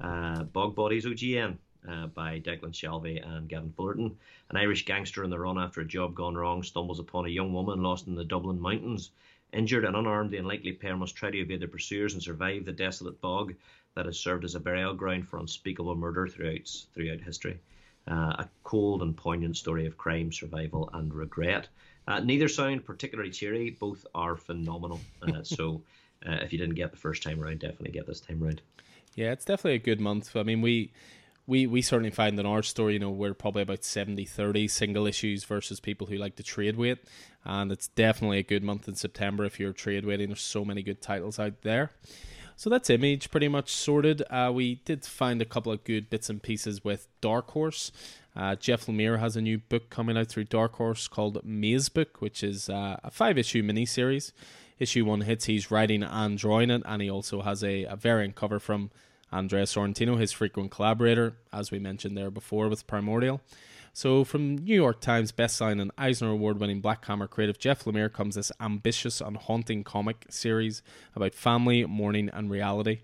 [0.00, 1.58] uh, Bog Bodies OGN
[1.88, 4.16] uh, by Declan Shalvey and Gavin Fullerton.
[4.50, 7.52] An Irish gangster on the run after a job gone wrong stumbles upon a young
[7.52, 9.10] woman lost in the Dublin mountains.
[9.52, 12.72] Injured and unarmed, the unlikely pair must try to evade their pursuers and survive the
[12.72, 13.54] desolate bog
[13.94, 17.58] that has served as a burial ground for unspeakable murder throughout throughout history.
[18.08, 21.68] Uh, a cold and poignant story of crime, survival, and regret.
[22.06, 23.70] Uh, neither sound particularly cheery.
[23.70, 25.00] Both are phenomenal.
[25.22, 25.82] Uh, so,
[26.24, 28.60] uh, if you didn't get the first time around, definitely get this time around.
[29.16, 30.36] Yeah, it's definitely a good month.
[30.36, 30.92] I mean, we
[31.46, 35.44] we we certainly find in our story, you know, we're probably about 70-30 single issues
[35.44, 36.98] versus people who like to trade wait,
[37.44, 40.28] and it's definitely a good month in September if you're trade waiting.
[40.28, 41.92] There's so many good titles out there.
[42.58, 44.22] So that's Image pretty much sorted.
[44.30, 47.92] Uh, we did find a couple of good bits and pieces with Dark Horse.
[48.34, 52.42] Uh, Jeff Lemire has a new book coming out through Dark Horse called Mazebook, which
[52.42, 54.32] is uh, a five issue miniseries.
[54.78, 58.34] Issue one hits, he's writing and drawing it, and he also has a, a variant
[58.34, 58.90] cover from
[59.32, 63.40] Andrea Sorrentino, his frequent collaborator, as we mentioned there before with Primordial.
[63.92, 68.12] So, from New York Times bestselling and Eisner Award winning Black Hammer creative Jeff Lemire
[68.12, 70.82] comes this ambitious and haunting comic series
[71.14, 73.00] about family, mourning, and reality.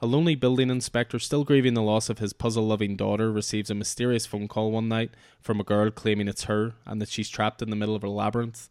[0.00, 3.74] A lonely building inspector, still grieving the loss of his puzzle loving daughter, receives a
[3.74, 5.10] mysterious phone call one night
[5.40, 8.08] from a girl claiming it's her and that she's trapped in the middle of a
[8.08, 8.68] labyrinth.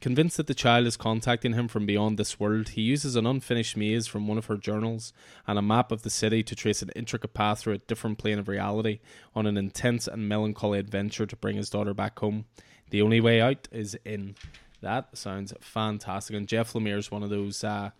[0.00, 3.76] Convinced that the child is contacting him from beyond this world, he uses an unfinished
[3.76, 5.12] maze from one of her journals
[5.44, 8.38] and a map of the city to trace an intricate path through a different plane
[8.38, 9.00] of reality
[9.34, 12.44] on an intense and melancholy adventure to bring his daughter back home.
[12.90, 14.36] The only way out is in.
[14.82, 16.36] That sounds fantastic.
[16.36, 17.90] And Jeff Lemire is one of those uh,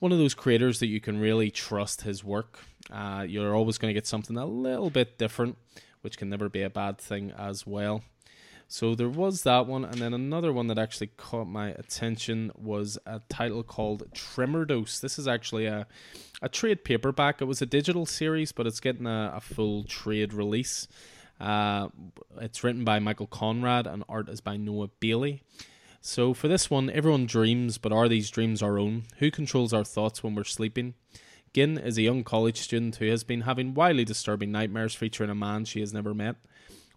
[0.00, 2.58] one of those creators that you can really trust his work.
[2.90, 5.56] Uh, you're always going to get something a little bit different,
[6.02, 8.02] which can never be a bad thing as well.
[8.70, 12.98] So there was that one, and then another one that actually caught my attention was
[13.06, 15.00] a title called Tremor Dose.
[15.00, 15.86] This is actually a
[16.42, 17.40] a trade paperback.
[17.40, 20.86] It was a digital series, but it's getting a, a full trade release.
[21.40, 21.88] Uh,
[22.40, 25.42] it's written by Michael Conrad, and art is by Noah Bailey.
[26.02, 29.04] So for this one, everyone dreams, but are these dreams our own?
[29.18, 30.94] Who controls our thoughts when we're sleeping?
[31.54, 35.34] Gin is a young college student who has been having wildly disturbing nightmares featuring a
[35.34, 36.36] man she has never met.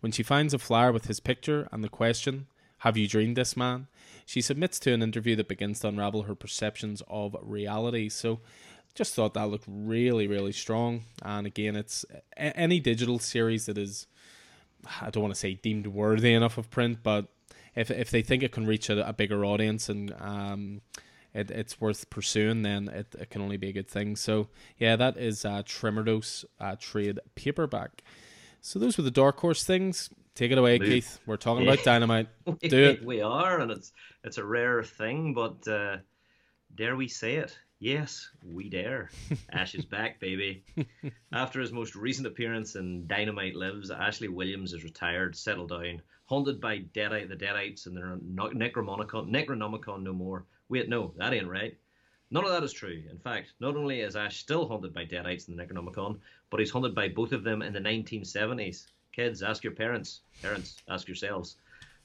[0.02, 2.48] When she finds a flyer with his picture and the question,
[2.80, 3.88] Have you dreamed this man?
[4.26, 8.08] she submits to an interview that begins to unravel her perceptions of reality.
[8.08, 8.40] So,
[8.94, 11.04] just thought that looked really, really strong.
[11.22, 12.06] And again, it's
[12.38, 14.08] any digital series that is,
[15.02, 17.28] I don't want to say deemed worthy enough of print, but
[17.76, 20.82] if if they think it can reach a, a bigger audience and um,
[21.34, 24.16] it, it's worth pursuing, then it, it can only be a good thing.
[24.16, 28.04] So yeah, that is uh, Tremor Dose uh, trade paperback.
[28.62, 30.10] So those were the dark horse things.
[30.36, 30.88] Take it away, Luke.
[30.88, 31.20] Keith.
[31.26, 32.28] We're talking about dynamite.
[32.46, 33.04] Do it.
[33.04, 33.92] we are, and it's
[34.24, 35.98] it's a rare thing, but uh,
[36.76, 37.58] dare we say it?
[37.80, 39.10] Yes, we dare.
[39.52, 40.64] Ash is back, baby.
[41.34, 46.62] After his most recent appearance in Dynamite Lives, Ashley Williams is retired, settled down, haunted
[46.62, 48.18] by Deadite, the Deadites, and their
[48.54, 50.46] Necromonicon, Necronomicon no more.
[50.70, 51.76] Wait, no, that ain't right.
[52.34, 53.04] None of that is true.
[53.10, 56.18] In fact, not only is Ash still haunted by Deadites in the Necronomicon,
[56.50, 58.88] but he's haunted by both of them in the 1970s.
[59.12, 60.22] Kids, ask your parents.
[60.42, 61.58] Parents, ask yourselves.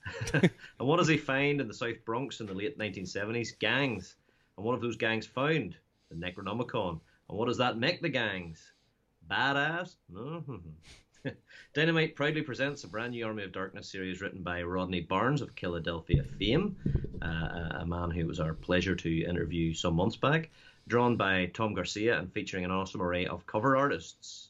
[0.33, 3.57] and what does he find in the South Bronx in the late 1970s?
[3.61, 4.17] Gangs.
[4.57, 5.77] And one of those gangs found?
[6.11, 7.01] The Necronomicon.
[7.29, 8.73] And what does that make the gangs?
[9.31, 9.95] Badass?
[10.13, 10.57] Mm-hmm.
[11.75, 15.55] Dynamite proudly presents a brand new Army of Darkness series written by Rodney Barnes of
[15.55, 16.77] Killadelphia fame,
[17.23, 20.51] uh, a man who was our pleasure to interview some months back,
[20.89, 24.49] drawn by Tom Garcia and featuring an awesome array of cover artists.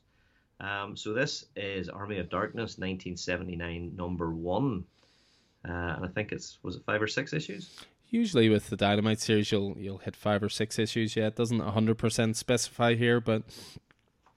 [0.61, 4.85] Um, so this is Army of Darkness, 1979, number one,
[5.69, 7.79] uh, and I think it's was it five or six issues.
[8.09, 11.17] Usually with the Dynamite series, you'll you'll hit five or six issues.
[11.17, 13.43] Yeah, it doesn't hundred percent specify here, but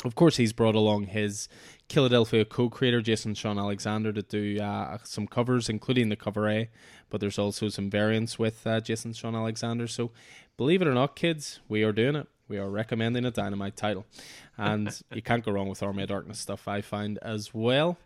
[0.05, 1.47] of course he's brought along his
[1.89, 6.69] Killadelphia co-creator Jason Shawn Alexander to do uh, some covers, including the cover A.
[7.09, 9.87] But there's also some variants with uh, Jason Shawn Alexander.
[9.87, 10.11] So
[10.57, 14.05] believe it or not, kids, we are doing it we are recommending a Dynamite title.
[14.57, 17.97] And you can't go wrong with Army of Darkness stuff, I find as well.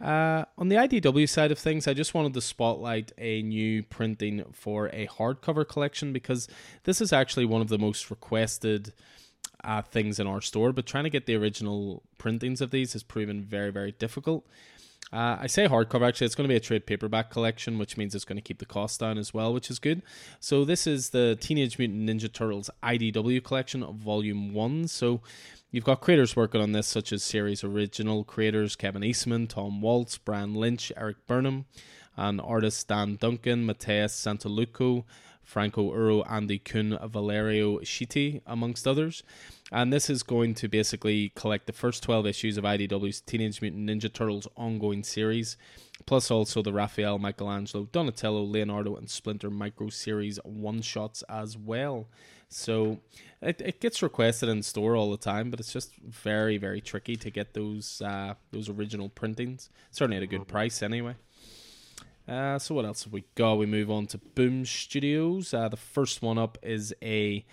[0.00, 4.44] Uh, on the IDW side of things, I just wanted to spotlight a new printing
[4.52, 6.46] for a hardcover collection because
[6.84, 8.92] this is actually one of the most requested
[9.64, 10.72] uh, things in our store.
[10.72, 14.46] But trying to get the original printings of these has proven very, very difficult.
[15.10, 18.14] Uh, I say hardcover, actually, it's going to be a trade paperback collection, which means
[18.14, 20.02] it's going to keep the cost down as well, which is good.
[20.38, 24.86] So, this is the Teenage Mutant Ninja Turtles IDW collection, of volume one.
[24.86, 25.22] So,
[25.70, 30.18] you've got creators working on this, such as series original creators Kevin Eastman, Tom Waltz,
[30.18, 31.64] Brian Lynch, Eric Burnham,
[32.14, 35.04] and artists Dan Duncan, Mateus Santolouco,
[35.48, 39.22] Franco Urru, Andy Kuhn, Valerio Schiti, amongst others.
[39.72, 43.88] And this is going to basically collect the first 12 issues of IDW's Teenage Mutant
[43.88, 45.56] Ninja Turtles ongoing series,
[46.04, 52.08] plus also the Raphael, Michelangelo, Donatello, Leonardo, and Splinter Micro series one shots as well.
[52.50, 52.98] So
[53.40, 57.16] it, it gets requested in store all the time, but it's just very, very tricky
[57.16, 59.70] to get those uh, those original printings.
[59.92, 61.14] Certainly at a good price anyway.
[62.28, 63.54] Uh, so what else have we got?
[63.54, 65.54] We move on to Boom Studios.
[65.54, 67.44] Uh, the first one up is a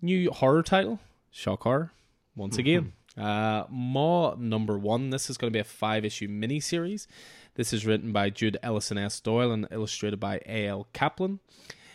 [0.00, 1.00] new horror title
[1.30, 1.92] shock horror
[2.36, 2.60] once mm-hmm.
[2.60, 2.92] again.
[3.18, 5.10] Uh, Maw number one.
[5.10, 7.08] This is going to be a five issue mini series.
[7.54, 9.18] This is written by Jude Ellison S.
[9.18, 10.86] Doyle and illustrated by A.L.
[10.92, 11.40] Kaplan.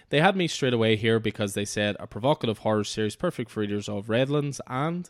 [0.09, 3.61] They had me straight away here because they said a provocative horror series perfect for
[3.61, 5.09] readers of Redlands and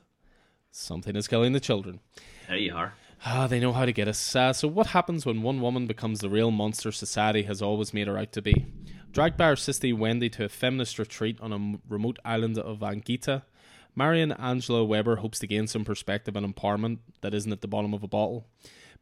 [0.69, 2.01] something is killing the children.
[2.47, 2.93] There you are.
[3.23, 4.35] Ah, they know how to get us.
[4.35, 8.07] Uh, so, what happens when one woman becomes the real monster society has always made
[8.07, 8.65] her out to be?
[9.11, 13.43] Dragged by her sister Wendy to a feminist retreat on a remote island of Angita,
[13.95, 17.93] Marion Angela Weber hopes to gain some perspective and empowerment that isn't at the bottom
[17.93, 18.47] of a bottle.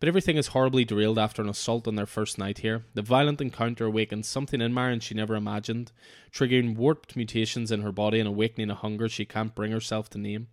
[0.02, 2.84] But everything is horribly derailed after an assault on their first night here.
[2.96, 5.92] The violent encounter awakens something in Marion she never imagined,
[6.32, 10.18] triggering warped mutations in her body and awakening a hunger she can't bring herself to
[10.18, 10.48] name.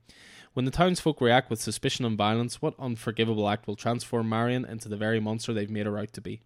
[0.57, 4.89] When the townsfolk react with suspicion and violence, what unforgivable act will transform Marion into
[4.89, 6.41] the very monster they've made her out to be?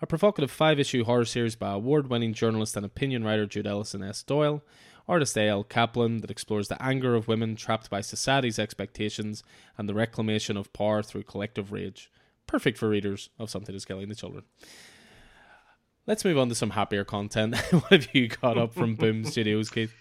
[0.00, 4.02] A provocative five issue horror series by award winning journalist and opinion writer Jude Ellison
[4.02, 4.22] S.
[4.22, 4.62] Doyle
[5.06, 5.62] artist A.L.
[5.62, 9.42] Kaplan that explores the anger of women trapped by society's expectations
[9.76, 12.10] and the reclamation of power through collective rage.
[12.46, 14.44] Perfect for readers of Something is Killing the Children.
[16.06, 17.56] Let's move on to some happier content.
[17.70, 19.92] what have you got up from Boom Studios, Keith?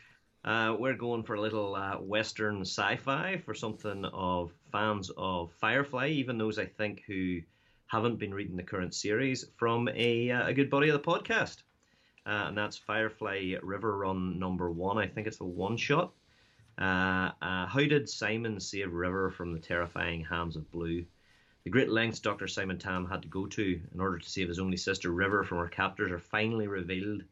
[0.44, 5.52] Uh, we're going for a little uh, Western sci fi for something of fans of
[5.60, 7.42] Firefly, even those I think who
[7.88, 11.64] haven't been reading the current series, from a, uh, a good body of the podcast
[12.26, 14.98] uh, and that's Firefly River Run number one.
[14.98, 16.14] I think it's a one shot.
[16.78, 21.06] Uh, how did Simon save River from the terrifying hands of Blue?
[21.66, 22.48] The great lengths Dr.
[22.48, 25.60] Simon Tam had to go to in order to save his only sister River from
[25.60, 27.24] her captors are finally revealed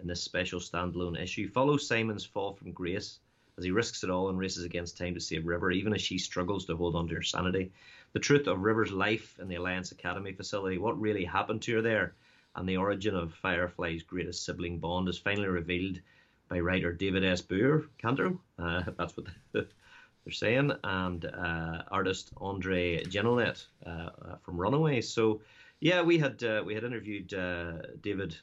[0.00, 1.48] in this special standalone issue.
[1.48, 3.18] Follow Simon's fall from grace
[3.58, 6.18] as he risks it all and races against time to save River, even as she
[6.18, 7.72] struggles to hold on to her sanity.
[8.12, 11.82] The truth of River's life in the Alliance Academy facility, what really happened to her
[11.82, 12.14] there,
[12.54, 16.00] and the origin of Firefly's greatest sibling bond is finally revealed
[16.48, 17.42] by writer David S.
[17.42, 18.36] Booher Cantor.
[18.58, 25.08] Uh, that's what they're saying, and uh, artist Andre Genolet uh, uh, from Runaways.
[25.08, 25.40] So,
[25.80, 28.36] yeah, we had uh, we had interviewed uh, David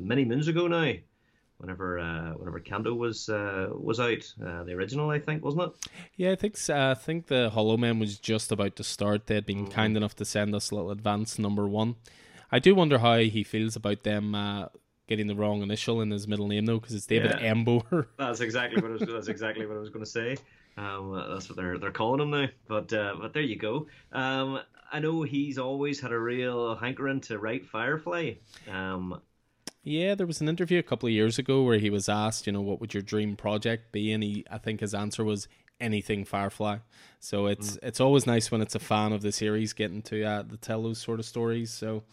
[0.00, 0.92] many moons ago now.
[1.58, 5.88] Whenever whenever Canto was was out, the original I think wasn't it?
[6.16, 9.26] Yeah, I think I think the Hollow Man was just about to start.
[9.26, 9.70] They'd been mm.
[9.70, 11.96] kind enough to send us a little advance number one.
[12.54, 14.66] I do wonder how he feels about them uh,
[15.08, 17.54] getting the wrong initial in his middle name though, because it's David yeah.
[18.18, 19.08] That's exactly what I was.
[19.08, 20.36] That's exactly what I was going to say.
[20.76, 22.46] Um, that's what they're they're calling him now.
[22.68, 23.86] But uh, but there you go.
[24.12, 24.60] Um,
[24.94, 28.34] I know he's always had a real hankering to write Firefly.
[28.70, 29.20] Um,
[29.82, 32.52] yeah, there was an interview a couple of years ago where he was asked, you
[32.52, 35.48] know, what would your dream project be, and he, I think his answer was
[35.80, 36.78] anything Firefly.
[37.18, 37.78] So it's mm.
[37.82, 40.84] it's always nice when it's a fan of the series getting to uh, to tell
[40.84, 41.72] those sort of stories.
[41.72, 42.04] So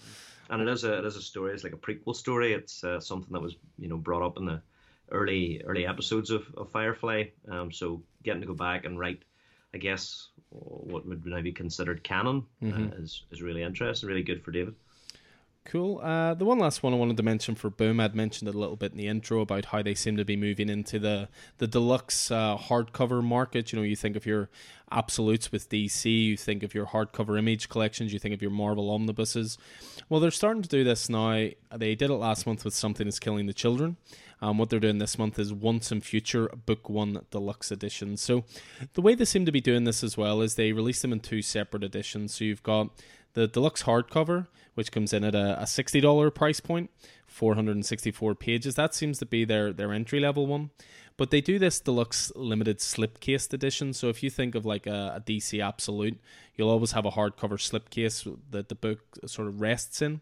[0.50, 1.54] and it is a it is a story.
[1.54, 2.54] It's like a prequel story.
[2.54, 4.60] It's uh, something that was you know brought up in the
[5.12, 7.26] early early episodes of, of Firefly.
[7.48, 9.22] Um, so getting to go back and write,
[9.74, 12.94] I guess what would now be considered canon uh, mm-hmm.
[12.94, 14.10] uh, is is really interesting.
[14.10, 14.76] Really good for David.
[15.64, 16.00] Cool.
[16.00, 18.58] Uh, the one last one I wanted to mention for Boom, I'd mentioned it a
[18.58, 21.30] little bit in the intro about how they seem to be moving into the
[21.60, 23.72] the deluxe uh, hardcover market.
[23.72, 24.50] You know, you think of your
[24.92, 28.90] absolutes with DC, you think of your hardcover image collections, you think of your Marvel
[28.90, 29.60] omnibuses.
[30.10, 31.50] Well, they're starting to do this now.
[31.76, 33.98] They did it last month with Something Is Killing the Children.
[34.42, 38.18] Um, what they're doing this month is Once and Future Book One Deluxe Edition.
[38.18, 38.44] So,
[38.94, 41.20] the way they seem to be doing this as well is they release them in
[41.20, 42.34] two separate editions.
[42.34, 42.90] So, you've got
[43.34, 46.90] the deluxe hardcover, which comes in at a, a $60 price point,
[47.28, 48.76] 464 pages.
[48.76, 50.72] That seems to be their, their entry level one.
[51.18, 53.94] But they do this deluxe limited slipcase edition.
[53.94, 56.20] So if you think of like a, a DC Absolute,
[56.56, 60.22] you'll always have a hardcover slipcase that the book sort of rests in.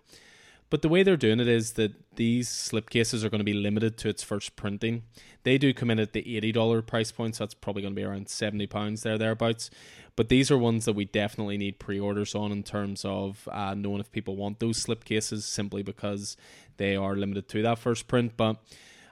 [0.70, 3.98] But the way they're doing it is that these slipcases are going to be limited
[3.98, 5.04] to its first printing.
[5.44, 8.06] They do come in at the $80 price point, so that's probably going to be
[8.06, 9.72] around £70 there, thereabouts.
[10.16, 13.74] But these are ones that we definitely need pre orders on in terms of uh,
[13.74, 16.38] knowing if people want those slipcases simply because
[16.78, 18.34] they are limited to that first print.
[18.38, 18.58] But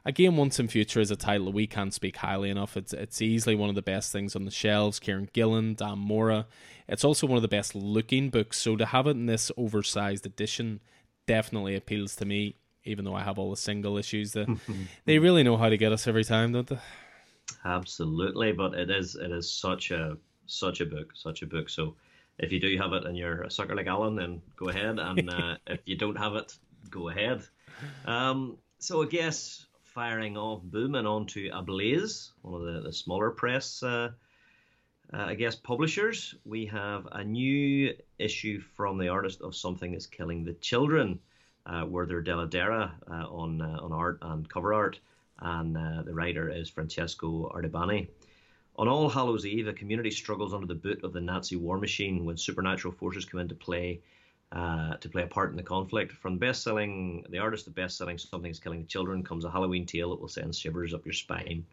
[0.06, 2.76] again, Once and Future is a title we can't speak highly enough.
[2.76, 5.00] It's it's easily one of the best things on the shelves.
[5.00, 6.46] Kieron Gillen, Dan Mora.
[6.90, 8.58] It's also one of the best looking books.
[8.58, 10.82] So to have it in this oversized edition
[11.28, 14.32] definitely appeals to me, even though I have all the single issues.
[14.34, 14.48] That
[15.06, 16.80] they really know how to get us every time, don't they?
[17.64, 20.18] Absolutely, but it is it is such a
[20.48, 21.70] such a book, such a book.
[21.70, 21.96] So
[22.40, 25.30] if you do have it and you're a sucker like Alan, then go ahead, and
[25.34, 26.58] uh, if you don't have it,
[26.90, 27.44] go ahead.
[28.06, 33.82] Um, so I guess firing off, booming onto Ablaze, one of the, the smaller press.
[33.82, 34.12] Uh,
[35.14, 40.06] uh, I guess publishers, we have a new issue from the artist of Something is
[40.06, 41.20] Killing the Children,
[41.66, 45.00] uh, Werther Dell'Edera uh, on uh, on art and cover art,
[45.40, 48.08] and uh, the writer is Francesco Artibani.
[48.76, 52.26] On All Hallows Eve, a community struggles under the boot of the Nazi war machine
[52.26, 54.02] when supernatural forces come into play
[54.52, 56.12] uh, to play a part in the conflict.
[56.12, 60.12] From best-selling, the artist of best-selling Something is Killing the Children comes a Halloween tale
[60.12, 61.66] that will send shivers up your spine.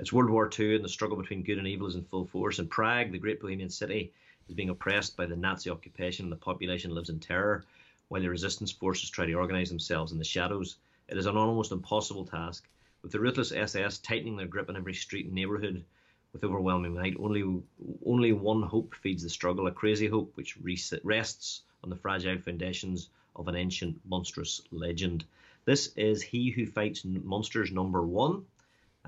[0.00, 2.60] It's World War II, and the struggle between good and evil is in full force.
[2.60, 4.12] In Prague, the great Bohemian city
[4.48, 7.64] is being oppressed by the Nazi occupation, and the population lives in terror,
[8.06, 10.76] while the resistance forces try to organize themselves in the shadows.
[11.08, 12.68] It is an almost impossible task,
[13.02, 15.84] with the ruthless SS tightening their grip on every street and neighborhood
[16.32, 17.16] with overwhelming might.
[17.18, 17.60] Only,
[18.06, 20.56] only one hope feeds the struggle, a crazy hope which
[21.02, 25.24] rests on the fragile foundations of an ancient monstrous legend.
[25.64, 28.44] This is He Who Fights Monsters number one.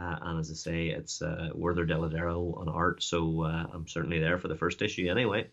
[0.01, 4.19] Uh, and as I say, it's uh, Werther Dell'Edera on art, so uh, I'm certainly
[4.19, 5.49] there for the first issue anyway.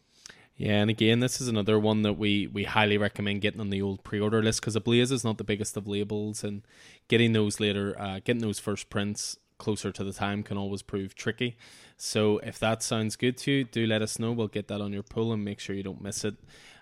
[0.55, 3.81] Yeah, and again, this is another one that we, we highly recommend getting on the
[3.81, 6.61] old pre-order list because Ablaze is not the biggest of labels, and
[7.09, 11.13] getting those later, uh, getting those first prints closer to the time can always prove
[11.13, 11.57] tricky.
[11.97, 14.31] So if that sounds good to you, do let us know.
[14.31, 16.35] We'll get that on your pull and make sure you don't miss it.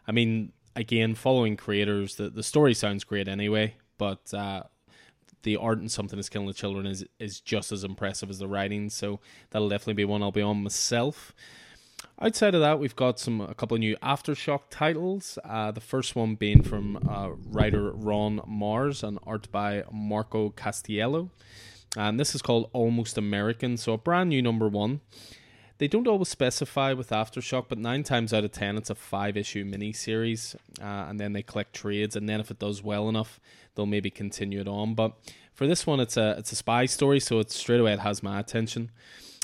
[0.07, 4.63] I mean, again, following creators, the the story sounds great anyway, but uh,
[5.45, 8.47] the art and something is killing the children is is just as impressive as the
[8.47, 8.89] writing.
[8.89, 11.33] So that'll definitely be one I'll be on myself.
[12.19, 15.39] Outside of that, we've got some a couple of new aftershock titles.
[15.45, 21.29] Uh, the first one being from uh, writer Ron Marz and art by Marco Castiello,
[21.95, 23.77] and this is called Almost American.
[23.77, 24.99] So a brand new number one.
[25.77, 29.35] They don't always specify with Aftershock, but nine times out of ten, it's a five
[29.35, 33.09] issue mini series, uh, and then they collect trades, and then if it does well
[33.09, 33.41] enough,
[33.75, 34.93] they'll maybe continue it on.
[34.95, 35.13] But
[35.53, 38.23] for this one, it's a it's a spy story, so it's straight away it has
[38.23, 38.91] my attention.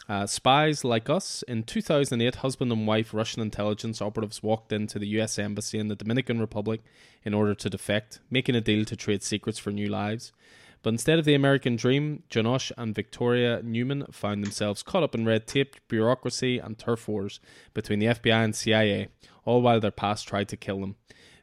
[0.08, 5.08] Uh, spies like us in 2008, husband and wife Russian intelligence operatives walked into the
[5.10, 5.40] U.S.
[5.40, 6.82] embassy in the Dominican Republic
[7.24, 10.34] in order to defect, making a deal to trade secrets for new lives.
[10.84, 15.26] But instead of the American dream, Janosch and Victoria Newman found themselves caught up in
[15.26, 17.40] red tape, bureaucracy, and turf wars
[17.74, 19.10] between the FBI and CIA,
[19.46, 20.96] all while their past tried to kill them.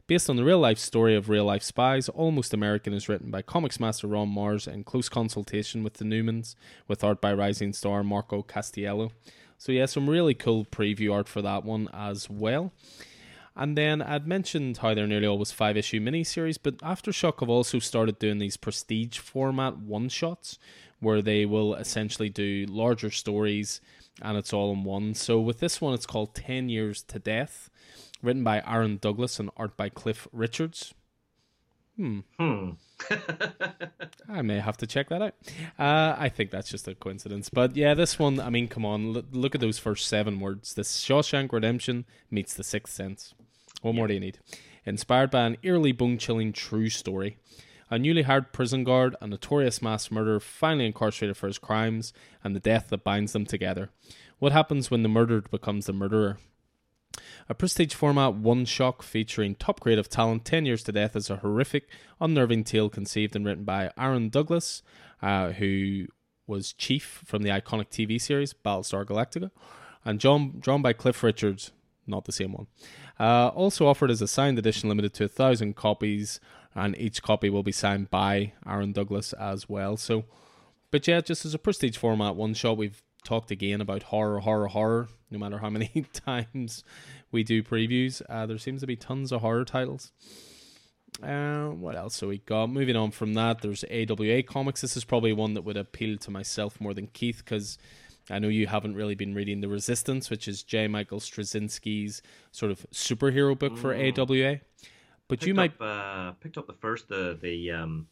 [0.07, 3.43] Based on the real life story of real life spies, Almost American is written by
[3.43, 6.55] comics master Ron Marz in close consultation with the Newmans,
[6.87, 9.11] with art by rising star Marco Castiello.
[9.59, 12.73] So, yeah, some really cool preview art for that one as well.
[13.59, 17.79] And then I'd mentioned how they're nearly always five issue miniseries, but Aftershock have also
[17.79, 20.57] started doing these prestige format one shots
[21.01, 23.81] where they will essentially do larger stories
[24.21, 25.13] and it's all in one.
[25.13, 27.69] So with this one, it's called 10 Years to Death,
[28.21, 30.93] written by Aaron Douglas and art by Cliff Richards.
[31.97, 32.19] Hmm.
[32.39, 32.69] Hmm.
[34.29, 35.35] I may have to check that out.
[35.77, 37.49] Uh, I think that's just a coincidence.
[37.49, 40.75] But yeah, this one, I mean, come on, look, look at those first seven words.
[40.75, 43.33] The Shawshank Redemption meets the Sixth Sense.
[43.81, 44.39] What more do you need?
[44.85, 47.37] Inspired by an eerily bone chilling true story.
[47.91, 52.55] A newly hired prison guard, a notorious mass murderer finally incarcerated for his crimes, and
[52.55, 53.89] the death that binds them together.
[54.37, 56.37] What happens when the murdered becomes the murderer?
[57.49, 61.37] A prestige format one shock featuring top creative talent 10 years to death is a
[61.37, 61.89] horrific,
[62.21, 64.83] unnerving tale conceived and written by Aaron Douglas,
[65.23, 66.05] uh, who
[66.45, 69.49] was chief from the iconic TV series Battlestar Galactica,
[70.05, 71.71] and drawn, drawn by Cliff Richards,
[72.05, 72.67] not the same one.
[73.19, 76.39] Uh, also offered as a signed edition limited to a thousand copies,
[76.73, 79.97] and each copy will be signed by Aaron Douglas as well.
[79.97, 80.25] So,
[80.91, 84.67] but yeah, just as a prestige format one shot, we've talked again about horror, horror,
[84.67, 85.09] horror.
[85.29, 86.83] No matter how many times
[87.31, 90.11] we do previews, uh, there seems to be tons of horror titles.
[91.21, 92.69] Uh, what else have we got?
[92.69, 94.81] Moving on from that, there's AWA comics.
[94.81, 97.77] This is probably one that would appeal to myself more than Keith because
[98.29, 100.87] I know you haven't really been reading The Resistance, which is J.
[100.87, 104.17] Michael Straczynski's sort of superhero book for mm.
[104.17, 104.59] AWA.
[105.27, 108.07] But picked you might up, uh, picked up the first the the um,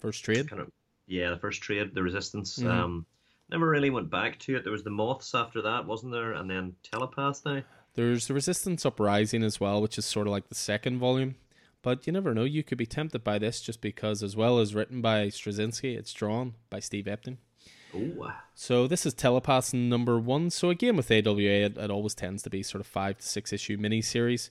[0.00, 0.48] first trade.
[0.48, 0.70] Kind of,
[1.06, 2.58] yeah, the first trade, The Resistance.
[2.58, 2.70] Mm-hmm.
[2.70, 3.06] Um,
[3.50, 4.64] never really went back to it.
[4.64, 6.32] There was the Moths after that, wasn't there?
[6.32, 7.62] And then Telepath now.
[7.94, 11.36] There's the Resistance Uprising as well, which is sort of like the second volume.
[11.82, 12.44] But you never know.
[12.44, 16.12] You could be tempted by this just because, as well as written by Straczynski, it's
[16.12, 17.38] drawn by Steve Epting.
[17.94, 18.30] Ooh.
[18.54, 20.50] So this is Telepath number one.
[20.50, 23.52] So again, with AWA, it, it always tends to be sort of five to six
[23.52, 24.50] issue miniseries.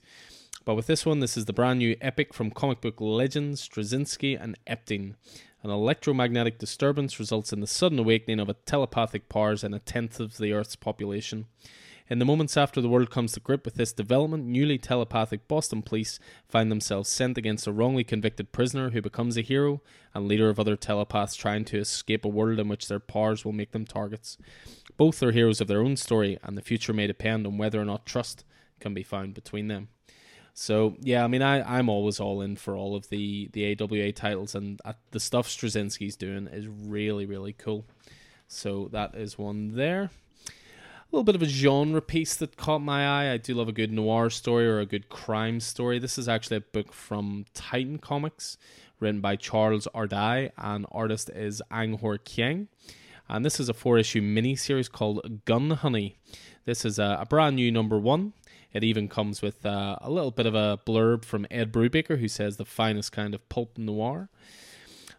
[0.64, 4.40] But with this one, this is the brand new epic from comic book legends Straczynski
[4.40, 5.14] and Epting.
[5.62, 10.20] An electromagnetic disturbance results in the sudden awakening of a telepathic powers in a tenth
[10.20, 11.46] of the Earth's population.
[12.10, 15.82] In the moments after the world comes to grip with this development, newly telepathic Boston
[15.82, 16.18] police
[16.48, 19.80] find themselves sent against a wrongly convicted prisoner who becomes a hero
[20.14, 23.52] and leader of other telepaths trying to escape a world in which their powers will
[23.52, 24.36] make them targets.
[24.96, 27.84] Both are heroes of their own story, and the future may depend on whether or
[27.84, 28.44] not trust
[28.80, 29.88] can be found between them.
[30.54, 34.12] So yeah, I mean, I I'm always all in for all of the the AWA
[34.12, 37.86] titles, and uh, the stuff Straczynski's doing is really really cool.
[38.48, 40.10] So that is one there.
[41.12, 43.32] Little bit of a genre piece that caught my eye.
[43.34, 45.98] I do love a good noir story or a good crime story.
[45.98, 48.56] This is actually a book from Titan Comics,
[48.98, 52.68] written by Charles Ardai, and artist is Ang Hor Kiang.
[53.28, 56.16] And this is a four issue mini series called Gun Honey.
[56.64, 58.32] This is a, a brand new number one
[58.72, 62.28] it even comes with uh, a little bit of a blurb from Ed Brubaker, who
[62.28, 64.30] says the finest kind of pulp noir.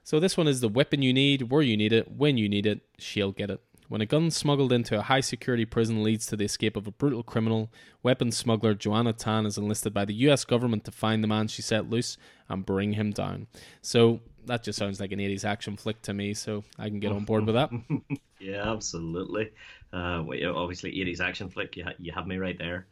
[0.04, 2.66] So this one is the weapon you need, where you need it, when you need
[2.66, 3.62] it, she'll get it.
[3.94, 6.92] When a gun smuggled into a high security prison leads to the escape of a
[6.92, 7.72] brutal criminal,
[8.02, 11.62] weapon smuggler Joanna Tan is enlisted by the US government to find the man she
[11.62, 12.18] set loose
[12.50, 13.46] and bring him down.
[13.84, 17.12] So that just sounds like an 80s action flick to me, so I can get
[17.12, 17.70] on board with that.
[18.40, 19.52] yeah, absolutely.
[19.94, 22.88] Uh, well, obviously, 80s action flick, you, ha- you have me right there.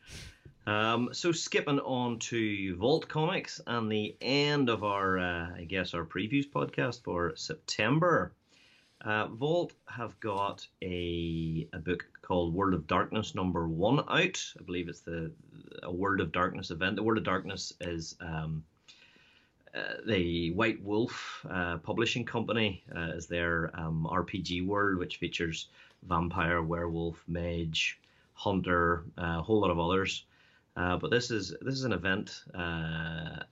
[0.67, 5.95] Um, so skipping on to Vault Comics and the end of our, uh, I guess,
[5.95, 8.33] our previews podcast for September.
[9.03, 14.53] Uh, Vault have got a a book called World of Darkness number one out.
[14.59, 15.31] I believe it's the
[15.81, 16.97] a World of Darkness event.
[16.97, 18.63] The World of Darkness is um,
[19.73, 25.69] uh, the White Wolf uh, publishing company uh, is their um, RPG world, which features
[26.03, 27.99] vampire, werewolf, mage,
[28.33, 30.25] hunter, uh, a whole lot of others.
[30.75, 33.45] Uh, but this is this is an event, a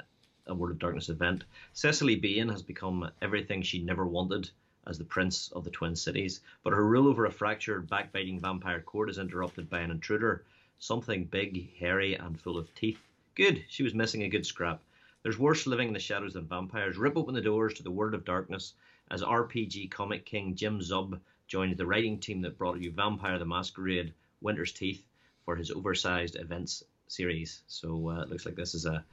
[0.53, 1.43] World of Darkness event.
[1.73, 4.51] Cecily Bain has become everything she never wanted
[4.89, 8.81] as the prince of the Twin Cities, but her rule over a fractured, backbiting vampire
[8.81, 10.43] court is interrupted by an intruder,
[10.79, 12.99] something big, hairy, and full of teeth.
[13.35, 14.81] Good, she was missing a good scrap.
[15.21, 16.97] There's worse living in the shadows than vampires.
[16.97, 18.73] Rip open the doors to the world of darkness
[19.11, 23.45] as RPG comic king Jim Zub joins the writing team that brought you Vampire the
[23.45, 25.03] Masquerade, Winter's Teeth
[25.45, 27.61] for his oversized events series.
[27.67, 29.03] So uh, it looks like this is a,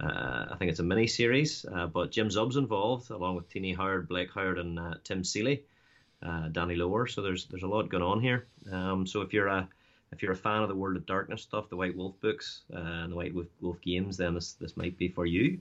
[0.00, 1.64] uh, I think it's a mini series.
[1.64, 5.64] Uh, but Jim Zub's involved along with Tini Howard, Blake Howard, and uh, Tim Seeley,
[6.22, 7.06] uh, Danny Lower.
[7.06, 8.46] So there's there's a lot going on here.
[8.70, 9.68] Um, so if you're a
[10.12, 12.78] if you're a fan of the World of Darkness stuff, the White Wolf books uh,
[12.78, 15.58] and the White Wolf, Wolf games, then this this might be for you.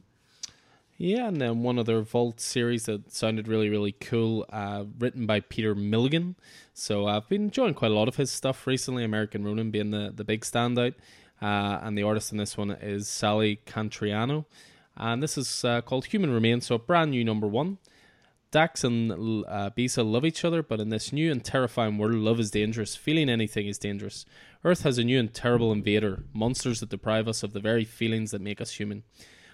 [0.97, 5.39] Yeah, and then one other Vault series that sounded really, really cool, uh, written by
[5.39, 6.35] Peter Milligan.
[6.75, 10.11] So I've been enjoying quite a lot of his stuff recently, American Ronin being the,
[10.15, 10.93] the big standout.
[11.41, 14.45] Uh, and the artist in this one is Sally Cantirino.
[14.95, 17.79] And this is uh, called Human Remains, so brand new number one.
[18.51, 22.39] Dax and uh, Bisa love each other, but in this new and terrifying world, love
[22.39, 22.97] is dangerous.
[22.97, 24.25] Feeling anything is dangerous.
[24.65, 28.31] Earth has a new and terrible invader, monsters that deprive us of the very feelings
[28.31, 29.03] that make us human.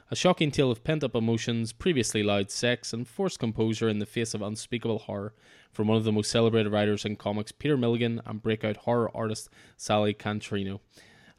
[0.09, 4.05] A shocking tale of pent up emotions, previously loud sex, and forced composure in the
[4.05, 5.33] face of unspeakable horror
[5.71, 9.49] from one of the most celebrated writers in comics, Peter Milligan, and breakout horror artist
[9.75, 10.79] Sally Cantirino.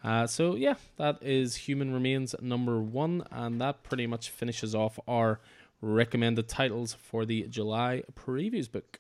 [0.03, 4.99] Uh, so yeah, that is Human Remains number one, and that pretty much finishes off
[5.09, 5.41] our
[5.81, 8.99] recommended titles for the July previews book.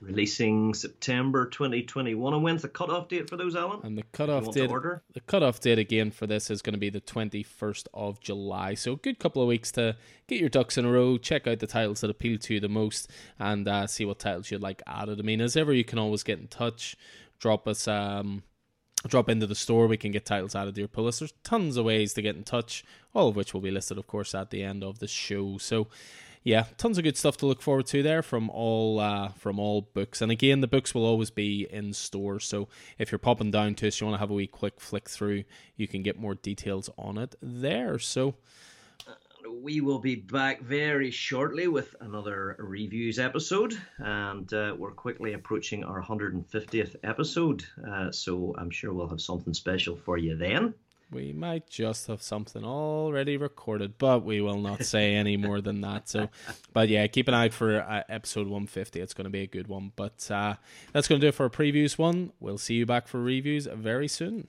[0.00, 2.34] releasing September 2021.
[2.34, 3.80] And when's the cutoff date for those, Alan?
[3.84, 7.00] And the cutoff date, the cutoff date again for this is going to be the
[7.00, 8.74] 21st of July.
[8.74, 9.96] So a good couple of weeks to
[10.26, 12.68] get your ducks in a row, check out the titles that appeal to you the
[12.68, 15.20] most, and uh, see what titles you'd like added.
[15.20, 16.96] I mean, as ever, you can always get in touch,
[17.38, 17.86] drop us.
[17.86, 18.42] Um,
[19.08, 19.86] drop into the store.
[19.86, 21.20] We can get titles out of your pull list.
[21.20, 22.84] There's tons of ways to get in touch,
[23.14, 25.58] all of which will be listed, of course, at the end of the show.
[25.58, 25.88] So
[26.44, 29.82] yeah, tons of good stuff to look forward to there from all uh, from all
[29.82, 30.20] books.
[30.20, 32.40] And again, the books will always be in store.
[32.40, 32.68] So
[32.98, 35.44] if you're popping down to us, you want to have a wee quick flick through,
[35.76, 37.98] you can get more details on it there.
[37.98, 38.34] So
[39.60, 45.84] we will be back very shortly with another reviews episode, and uh, we're quickly approaching
[45.84, 47.64] our 150th episode.
[47.86, 50.74] Uh, so I'm sure we'll have something special for you then.
[51.10, 55.82] We might just have something already recorded, but we will not say any more than
[55.82, 56.08] that.
[56.08, 56.30] So,
[56.72, 58.98] but yeah, keep an eye for uh, episode 150.
[58.98, 59.92] It's going to be a good one.
[59.94, 60.54] But uh,
[60.92, 62.32] that's going to do it for a previews one.
[62.40, 64.48] We'll see you back for reviews very soon.